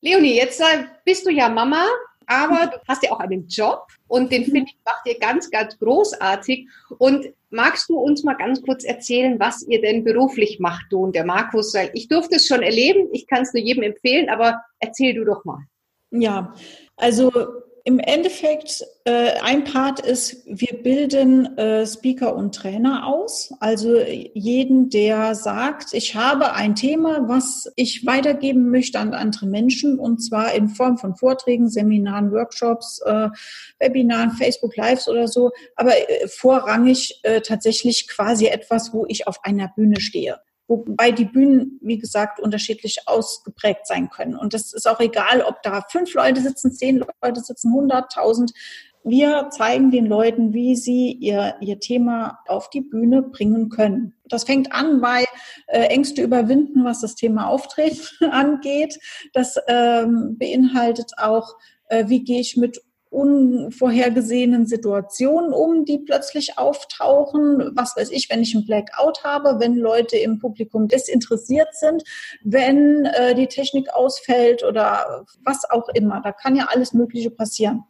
Leonie, 0.00 0.36
jetzt 0.36 0.60
äh, 0.60 0.84
bist 1.04 1.26
du 1.26 1.30
ja 1.30 1.48
Mama, 1.48 1.84
aber 2.26 2.66
du 2.66 2.78
hast 2.86 3.02
ja 3.02 3.12
auch 3.12 3.20
einen 3.20 3.46
Job 3.48 3.86
und 4.08 4.30
den 4.30 4.44
finde 4.44 4.64
ich 4.66 4.76
macht 4.84 5.06
ihr 5.06 5.18
ganz, 5.18 5.50
ganz 5.50 5.78
großartig. 5.78 6.68
Und 6.98 7.26
magst 7.50 7.88
du 7.88 7.98
uns 7.98 8.24
mal 8.24 8.34
ganz 8.34 8.62
kurz 8.62 8.84
erzählen, 8.84 9.38
was 9.40 9.62
ihr 9.66 9.80
denn 9.80 10.04
beruflich 10.04 10.58
macht, 10.58 10.86
du 10.90 11.04
und 11.04 11.14
der 11.14 11.24
Markus? 11.24 11.74
Ich 11.94 12.08
durfte 12.08 12.36
es 12.36 12.46
schon 12.46 12.62
erleben, 12.62 13.08
ich 13.12 13.26
kann 13.26 13.42
es 13.42 13.52
nur 13.52 13.62
jedem 13.62 13.84
empfehlen, 13.84 14.28
aber 14.28 14.62
erzähl 14.80 15.14
du 15.14 15.24
doch 15.24 15.44
mal. 15.44 15.60
Ja, 16.10 16.54
also 16.96 17.32
im 17.86 18.00
Endeffekt, 18.00 18.84
äh, 19.04 19.38
ein 19.44 19.62
Part 19.62 20.00
ist, 20.00 20.42
wir 20.44 20.82
bilden 20.82 21.56
äh, 21.56 21.86
Speaker 21.86 22.34
und 22.34 22.52
Trainer 22.52 23.06
aus. 23.06 23.54
Also 23.60 24.00
jeden, 24.00 24.90
der 24.90 25.36
sagt, 25.36 25.94
ich 25.94 26.16
habe 26.16 26.52
ein 26.54 26.74
Thema, 26.74 27.28
was 27.28 27.72
ich 27.76 28.04
weitergeben 28.04 28.72
möchte 28.72 28.98
an 28.98 29.14
andere 29.14 29.46
Menschen, 29.46 30.00
und 30.00 30.18
zwar 30.18 30.52
in 30.54 30.68
Form 30.68 30.98
von 30.98 31.14
Vorträgen, 31.14 31.68
Seminaren, 31.68 32.32
Workshops, 32.32 33.00
äh, 33.06 33.28
Webinaren, 33.78 34.32
Facebook 34.32 34.76
Lives 34.76 35.08
oder 35.08 35.28
so, 35.28 35.52
aber 35.76 35.92
äh, 35.96 36.26
vorrangig 36.26 37.20
äh, 37.22 37.40
tatsächlich 37.40 38.08
quasi 38.08 38.46
etwas, 38.46 38.92
wo 38.92 39.06
ich 39.06 39.28
auf 39.28 39.44
einer 39.44 39.68
Bühne 39.68 40.00
stehe 40.00 40.40
wobei 40.68 41.12
die 41.12 41.24
Bühnen, 41.24 41.78
wie 41.82 41.98
gesagt, 41.98 42.40
unterschiedlich 42.40 43.06
ausgeprägt 43.06 43.86
sein 43.86 44.10
können. 44.10 44.36
Und 44.36 44.54
das 44.54 44.72
ist 44.72 44.88
auch 44.88 45.00
egal, 45.00 45.42
ob 45.42 45.62
da 45.62 45.82
fünf 45.88 46.14
Leute 46.14 46.40
sitzen, 46.40 46.72
zehn 46.72 47.04
Leute 47.22 47.40
sitzen, 47.40 47.72
hunderttausend. 47.72 48.52
Wir 49.04 49.50
zeigen 49.50 49.92
den 49.92 50.06
Leuten, 50.06 50.52
wie 50.52 50.74
sie 50.74 51.12
ihr, 51.12 51.54
ihr 51.60 51.78
Thema 51.78 52.40
auf 52.48 52.70
die 52.70 52.80
Bühne 52.80 53.22
bringen 53.22 53.68
können. 53.68 54.14
Das 54.24 54.42
fängt 54.42 54.72
an 54.72 55.00
bei 55.00 55.24
äh, 55.68 55.82
Ängste 55.82 56.22
überwinden, 56.22 56.84
was 56.84 57.02
das 57.02 57.14
Thema 57.14 57.46
Auftreten 57.46 58.24
angeht. 58.32 58.98
Das 59.32 59.56
ähm, 59.68 60.36
beinhaltet 60.38 61.12
auch, 61.18 61.54
äh, 61.88 62.08
wie 62.08 62.24
gehe 62.24 62.40
ich 62.40 62.56
mit 62.56 62.82
unvorhergesehenen 63.16 64.66
Situationen 64.66 65.54
um, 65.54 65.86
die 65.86 65.98
plötzlich 65.98 66.58
auftauchen. 66.58 67.70
Was 67.74 67.96
weiß 67.96 68.10
ich, 68.10 68.28
wenn 68.28 68.42
ich 68.42 68.54
ein 68.54 68.66
Blackout 68.66 69.24
habe, 69.24 69.58
wenn 69.58 69.76
Leute 69.76 70.18
im 70.18 70.38
Publikum 70.38 70.86
desinteressiert 70.86 71.74
sind, 71.74 72.04
wenn 72.44 73.06
äh, 73.06 73.34
die 73.34 73.46
Technik 73.46 73.88
ausfällt 73.94 74.62
oder 74.64 75.24
was 75.42 75.68
auch 75.70 75.88
immer. 75.94 76.20
Da 76.20 76.32
kann 76.32 76.56
ja 76.56 76.66
alles 76.68 76.92
Mögliche 76.92 77.30
passieren. 77.30 77.84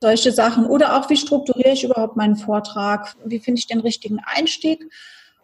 Solche 0.00 0.32
Sachen. 0.32 0.66
Oder 0.66 0.98
auch, 0.98 1.08
wie 1.10 1.16
strukturiere 1.16 1.72
ich 1.72 1.84
überhaupt 1.84 2.16
meinen 2.16 2.36
Vortrag? 2.36 3.14
Wie 3.24 3.38
finde 3.38 3.60
ich 3.60 3.68
den 3.68 3.80
richtigen 3.80 4.18
Einstieg? 4.26 4.84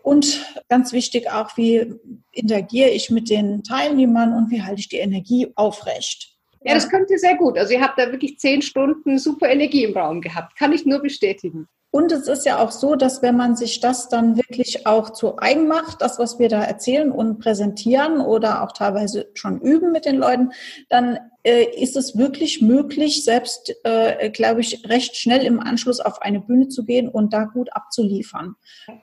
Und 0.02 0.44
ganz 0.68 0.92
wichtig 0.92 1.30
auch, 1.30 1.56
wie 1.56 1.94
interagiere 2.32 2.90
ich 2.90 3.08
mit 3.10 3.30
den 3.30 3.62
Teilnehmern 3.62 4.34
und 4.34 4.50
wie 4.50 4.62
halte 4.62 4.80
ich 4.80 4.88
die 4.88 4.96
Energie 4.96 5.52
aufrecht? 5.54 6.31
Ja, 6.64 6.74
das 6.74 6.88
könnte 6.88 7.18
sehr 7.18 7.36
gut. 7.36 7.58
Also 7.58 7.72
ihr 7.74 7.80
habt 7.80 7.98
da 7.98 8.10
wirklich 8.10 8.38
zehn 8.38 8.62
Stunden 8.62 9.18
super 9.18 9.48
Energie 9.48 9.84
im 9.84 9.96
Raum 9.96 10.20
gehabt. 10.20 10.56
Kann 10.56 10.72
ich 10.72 10.86
nur 10.86 11.00
bestätigen. 11.00 11.68
Und 11.92 12.10
es 12.10 12.26
ist 12.26 12.46
ja 12.46 12.58
auch 12.58 12.70
so, 12.70 12.96
dass 12.96 13.20
wenn 13.20 13.36
man 13.36 13.54
sich 13.54 13.78
das 13.80 14.08
dann 14.08 14.38
wirklich 14.38 14.86
auch 14.86 15.10
zu 15.10 15.38
eigen 15.38 15.68
macht, 15.68 16.00
das, 16.00 16.18
was 16.18 16.38
wir 16.38 16.48
da 16.48 16.62
erzählen 16.62 17.12
und 17.12 17.38
präsentieren 17.38 18.22
oder 18.22 18.64
auch 18.64 18.72
teilweise 18.72 19.28
schon 19.34 19.60
üben 19.60 19.92
mit 19.92 20.06
den 20.06 20.16
Leuten, 20.16 20.52
dann 20.88 21.18
äh, 21.42 21.64
ist 21.64 21.94
es 21.98 22.16
wirklich 22.16 22.62
möglich, 22.62 23.24
selbst, 23.24 23.74
äh, 23.84 24.30
glaube 24.30 24.62
ich, 24.62 24.88
recht 24.88 25.16
schnell 25.16 25.44
im 25.44 25.60
Anschluss 25.60 26.00
auf 26.00 26.22
eine 26.22 26.40
Bühne 26.40 26.68
zu 26.68 26.86
gehen 26.86 27.10
und 27.10 27.34
da 27.34 27.44
gut 27.44 27.70
abzuliefern, 27.74 28.56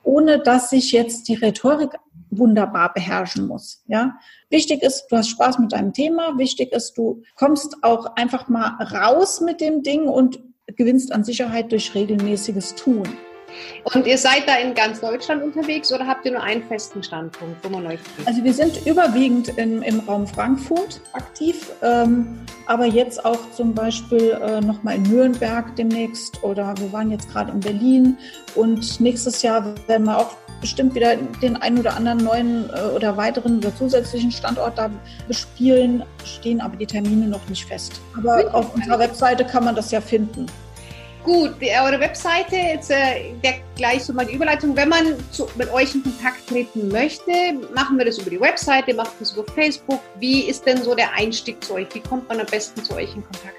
ohne 0.04 0.40
dass 0.40 0.72
sich 0.72 0.92
jetzt 0.92 1.28
die 1.28 1.36
Rhetorik 1.36 1.92
wunderbar 2.32 2.92
beherrschen 2.92 3.46
muss. 3.46 3.84
Ja, 3.86 4.18
wichtig 4.50 4.82
ist, 4.82 5.06
du 5.10 5.18
hast 5.18 5.30
Spaß 5.30 5.60
mit 5.60 5.74
deinem 5.74 5.94
Thema. 5.94 6.40
Wichtig 6.40 6.72
ist, 6.72 6.98
du 6.98 7.22
kommst 7.36 7.84
auch 7.84 8.16
einfach 8.16 8.48
mal 8.48 8.84
raus 8.84 9.42
mit 9.42 9.62
dem 9.62 9.84
Ding 9.84 10.08
und 10.08 10.40
gewinnst 10.76 11.12
an 11.12 11.24
Sicherheit 11.24 11.72
durch 11.72 11.94
regelmäßiges 11.96 12.76
Tun. 12.76 13.08
Und 13.84 14.08
ihr 14.08 14.18
seid 14.18 14.48
da 14.48 14.56
in 14.56 14.74
ganz 14.74 15.02
Deutschland 15.02 15.44
unterwegs 15.44 15.92
oder 15.92 16.06
habt 16.06 16.26
ihr 16.26 16.32
nur 16.34 16.44
einen 16.44 16.64
festen 16.64 17.02
Standpunkt, 17.04 17.64
wo 17.64 17.70
man 17.70 17.88
euch 17.88 18.00
trifft? 18.02 18.28
Also 18.28 18.44
wir 18.44 18.54
sind 18.54 18.86
überwiegend 18.86 19.50
in, 19.50 19.82
im 19.82 20.00
Raum 20.02 20.28
Frankfurt 20.28 21.02
aktiv, 21.14 21.72
ähm, 21.82 22.40
aber 22.68 22.86
jetzt 22.86 23.24
auch 23.26 23.40
zum 23.52 23.74
Beispiel 23.74 24.38
äh, 24.42 24.62
nochmal 24.62 24.96
in 24.96 25.04
Nürnberg 25.04 25.76
demnächst 25.76 26.44
oder 26.44 26.74
wir 26.78 26.92
waren 26.92 27.12
jetzt 27.12 27.30
gerade 27.32 27.52
in 27.52 27.60
Berlin 27.60 28.18
und 28.56 29.00
nächstes 29.00 29.42
Jahr 29.42 29.74
werden 29.88 30.06
wir 30.06 30.18
auch 30.18 30.36
bestimmt 30.62 30.96
wieder 30.96 31.16
den 31.42 31.56
einen 31.58 31.80
oder 31.80 31.96
anderen 31.96 32.20
neuen 32.20 32.70
äh, 32.70 32.82
oder 32.96 33.18
weiteren 33.18 33.58
oder 33.58 33.76
zusätzlichen 33.76 34.32
Standort 34.32 34.78
da 34.78 34.90
bespielen, 35.28 36.04
stehen 36.26 36.62
aber 36.62 36.76
die 36.76 36.86
Termine 36.86 37.28
noch 37.28 37.48
nicht 37.50 37.66
fest. 37.66 38.02
Aber 38.18 38.54
auf 38.54 38.74
unserer 38.76 39.00
Webseite 39.00 39.46
kann 39.46 39.64
man 39.64 39.76
das 39.76 39.92
ja 39.92 40.02
finden. 40.02 40.46
Gut, 41.24 41.52
eure 41.62 42.00
Webseite, 42.00 42.56
jetzt 42.56 42.92
äh, 42.92 43.34
gleich 43.76 44.06
so 44.06 44.14
mal 44.14 44.26
die 44.26 44.36
Überleitung. 44.36 44.76
Wenn 44.76 44.90
man 44.90 45.16
zu, 45.32 45.48
mit 45.56 45.72
euch 45.72 45.94
in 45.94 46.02
Kontakt 46.02 46.48
treten 46.48 46.88
möchte, 46.88 47.32
machen 47.76 47.98
wir 47.98 48.06
das 48.06 48.18
über 48.20 48.30
die 48.30 48.40
Webseite, 48.40 48.94
machen 48.94 49.12
wir 49.20 49.28
das 49.28 49.34
über 49.34 49.52
Facebook. 49.52 50.00
Wie 50.20 50.44
ist 50.44 50.66
denn 50.66 50.82
so 50.82 50.96
der 50.96 51.14
Einstieg 51.14 51.62
zu 51.64 51.74
euch? 51.74 51.88
Wie 51.94 52.00
kommt 52.00 52.30
man 52.30 52.40
am 52.40 52.46
besten 52.46 52.84
zu 52.84 52.96
euch 52.96 53.14
in 53.16 53.24
Kontakt? 53.24 53.56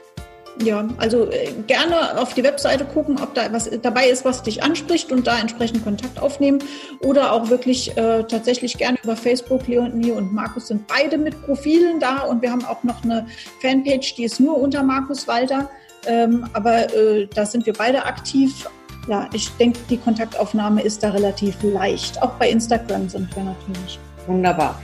Ja, 0.63 0.87
also 0.99 1.31
äh, 1.31 1.53
gerne 1.67 2.19
auf 2.19 2.35
die 2.35 2.43
Webseite 2.43 2.85
gucken, 2.85 3.19
ob 3.23 3.35
da 3.35 3.53
was 3.53 3.71
dabei 3.83 4.09
ist, 4.09 4.25
was 4.25 4.43
dich 4.43 4.63
anspricht 4.63 5.13
und 5.13 5.27
da 5.27 5.39
entsprechend 5.39 5.85
Kontakt 5.85 6.19
aufnehmen. 6.19 6.59
Oder 7.01 7.33
auch 7.33 7.49
wirklich 7.51 7.97
äh, 7.97 8.25
tatsächlich 8.25 8.77
gerne 8.77 8.99
über 9.03 9.17
Facebook. 9.17 9.67
Leonie 9.69 10.13
und 10.13 10.33
Markus 10.33 10.69
sind 10.69 10.87
beide 10.87 11.19
mit 11.19 11.41
Profilen 11.47 12.01
da 12.01 12.23
und 12.23 12.43
wir 12.43 12.51
haben 12.51 12.65
auch 12.65 12.83
noch 12.83 13.03
eine 13.05 13.27
Fanpage, 13.61 14.15
die 14.17 14.25
ist 14.25 14.41
nur 14.41 14.59
unter 14.59 14.83
Markus 14.83 15.29
Walter. 15.29 15.71
Ähm, 16.07 16.47
aber 16.53 16.93
äh, 16.95 17.27
da 17.35 17.45
sind 17.45 17.67
wir 17.67 17.73
beide 17.73 18.05
aktiv. 18.05 18.69
Ja, 19.09 19.29
ich 19.33 19.51
denke, 19.57 19.79
die 19.89 19.97
Kontaktaufnahme 19.97 20.83
ist 20.83 21.03
da 21.03 21.11
relativ 21.11 21.57
leicht. 21.63 22.21
Auch 22.23 22.33
bei 22.33 22.51
Instagram 22.51 23.09
sind 23.09 23.35
wir 23.35 23.45
natürlich. 23.45 23.99
Wunderbar. 24.27 24.81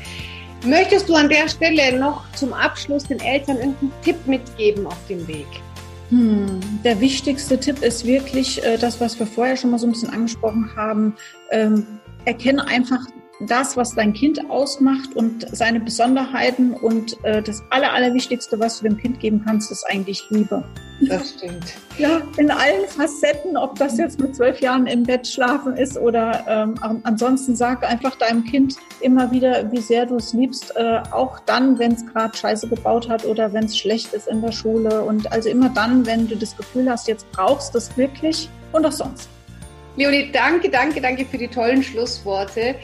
Möchtest 0.65 1.09
du 1.09 1.15
an 1.15 1.29
der 1.29 1.49
Stelle 1.49 1.99
noch 1.99 2.31
zum 2.33 2.53
Abschluss 2.53 3.05
den 3.05 3.21
Eltern 3.21 3.57
irgendeinen 3.59 3.93
Tipp 4.03 4.17
mitgeben 4.27 4.87
auf 4.87 4.99
dem 5.09 5.27
Weg? 5.29 5.47
Hm, 6.11 6.61
der 6.85 7.01
wichtigste 7.01 7.59
Tipp 7.59 7.83
ist 7.83 8.07
wirklich 8.07 8.65
äh, 8.65 8.79
das, 8.79 9.01
was 9.01 9.19
wir 9.19 9.27
vorher 9.27 9.57
schon 9.57 9.71
mal 9.71 9.79
so 9.79 9.87
ein 9.87 9.93
bisschen 9.93 10.11
angesprochen 10.11 10.71
haben. 10.77 11.15
Ähm, 11.51 11.87
erkenne 12.25 12.67
einfach 12.67 13.01
das, 13.41 13.77
was 13.77 13.95
dein 13.95 14.13
Kind 14.13 14.51
ausmacht 14.51 15.15
und 15.15 15.47
seine 15.55 15.81
Besonderheiten. 15.81 16.73
Und 16.73 17.23
äh, 17.25 17.43
das 17.43 17.63
Aller, 17.71 17.93
Allerwichtigste, 17.93 18.59
was 18.59 18.79
du 18.79 18.89
dem 18.89 18.97
Kind 18.97 19.21
geben 19.21 19.43
kannst, 19.45 19.71
ist 19.71 19.85
eigentlich 19.85 20.23
Liebe. 20.31 20.65
Das 21.03 21.35
stimmt. 21.35 21.75
Ja, 21.99 22.23
in 22.39 22.51
allen 22.51 22.87
Facetten, 22.89 23.57
ob 23.57 23.79
das 23.79 23.99
jetzt 23.99 24.19
mit 24.19 24.35
zwölf 24.35 24.61
Jahren 24.61 24.87
im 24.87 25.03
Bett 25.03 25.27
schlafen 25.27 25.77
ist 25.77 25.99
oder 25.99 26.45
ähm, 26.49 27.01
ansonsten 27.05 27.55
sag 27.55 27.87
einfach 27.87 28.17
deinem 28.17 28.45
Kind 28.45 28.77
immer 29.01 29.31
wieder, 29.31 29.71
wie 29.71 29.81
sehr 29.81 30.07
du 30.07 30.17
es 30.17 30.33
liebst, 30.33 30.75
äh, 30.77 31.03
auch 31.11 31.39
dann, 31.41 31.79
wenn 31.79 31.93
es 31.93 32.07
gerade 32.07 32.35
Scheiße 32.35 32.69
gebaut 32.69 33.11
hat 33.11 33.27
oder 33.27 33.53
wenn 33.53 33.65
es 33.65 33.77
schlecht 33.77 34.15
ist 34.15 34.27
in 34.29 34.41
der 34.41 34.53
Schule. 34.53 35.03
Und 35.03 35.31
also 35.33 35.51
immer 35.51 35.69
dann, 35.69 36.07
wenn 36.07 36.29
du 36.29 36.37
das 36.37 36.57
Gefühl 36.57 36.89
hast, 36.89 37.09
jetzt 37.09 37.31
brauchst 37.33 37.75
du 37.75 37.79
es 37.79 37.95
wirklich 37.99 38.49
und 38.73 38.87
auch 38.87 38.93
sonst. 38.93 39.29
Leonie, 39.97 40.31
danke, 40.33 40.71
danke, 40.71 41.01
danke 41.01 41.25
für 41.25 41.39
die 41.39 41.49
tollen 41.49 41.83
Schlussworte. 41.83 42.75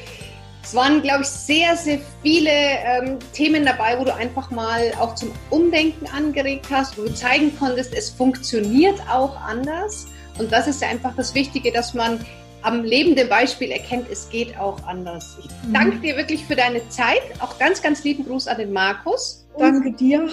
Es 0.63 0.75
waren, 0.75 1.03
glaube 1.03 1.23
ich, 1.23 1.29
sehr, 1.29 1.77
sehr 1.77 1.99
viele 2.23 2.51
ähm, 2.51 3.19
Themen 3.33 3.65
dabei, 3.65 3.99
wo 3.99 4.05
du 4.05 4.15
einfach 4.15 4.51
mal 4.51 4.93
auch 5.01 5.15
zum 5.15 5.33
Umdenken 5.51 6.07
angeregt 6.07 6.67
hast, 6.71 6.97
wo 6.97 7.03
du 7.03 7.15
zeigen 7.15 7.57
konntest, 7.59 7.93
es 7.95 8.11
funktioniert 8.11 9.01
auch 9.11 9.37
anders. 9.41 10.07
Und 10.39 10.53
das 10.53 10.67
ist 10.67 10.81
ja 10.81 10.89
einfach 10.89 11.15
das 11.17 11.35
Wichtige, 11.35 11.73
dass 11.73 11.95
man 11.95 12.25
am 12.63 12.85
lebenden 12.85 13.29
Beispiel 13.29 13.71
erkennt, 13.73 14.09
es 14.11 14.29
geht 14.31 14.57
auch 14.57 14.83
anders. 14.87 15.37
Ich 15.41 15.69
mhm. 15.69 15.73
danke 15.73 15.97
dir 15.99 16.17
wirklich 16.17 16.45
für 16.45 16.57
deine 16.57 16.89
Zeit. 16.89 17.23
Auch 17.41 17.59
ganz, 17.59 17.83
ganz 17.83 18.05
lieben 18.05 18.25
Gruß 18.25 18.49
an 18.49 18.59
den 18.59 18.73
Markus. 18.73 19.45
Und 19.55 19.63
danke 19.63 19.93
dir. 19.93 20.29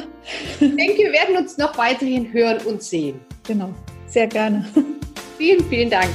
Ich 0.60 0.76
denke, 0.76 0.98
wir 0.98 1.12
werden 1.12 1.38
uns 1.38 1.58
noch 1.58 1.78
weiterhin 1.78 2.32
hören 2.32 2.60
und 2.66 2.84
sehen. 2.84 3.20
Genau, 3.46 3.74
sehr 4.08 4.28
gerne. 4.28 4.66
Vielen, 5.38 5.64
vielen 5.70 5.90
Dank. 5.90 6.10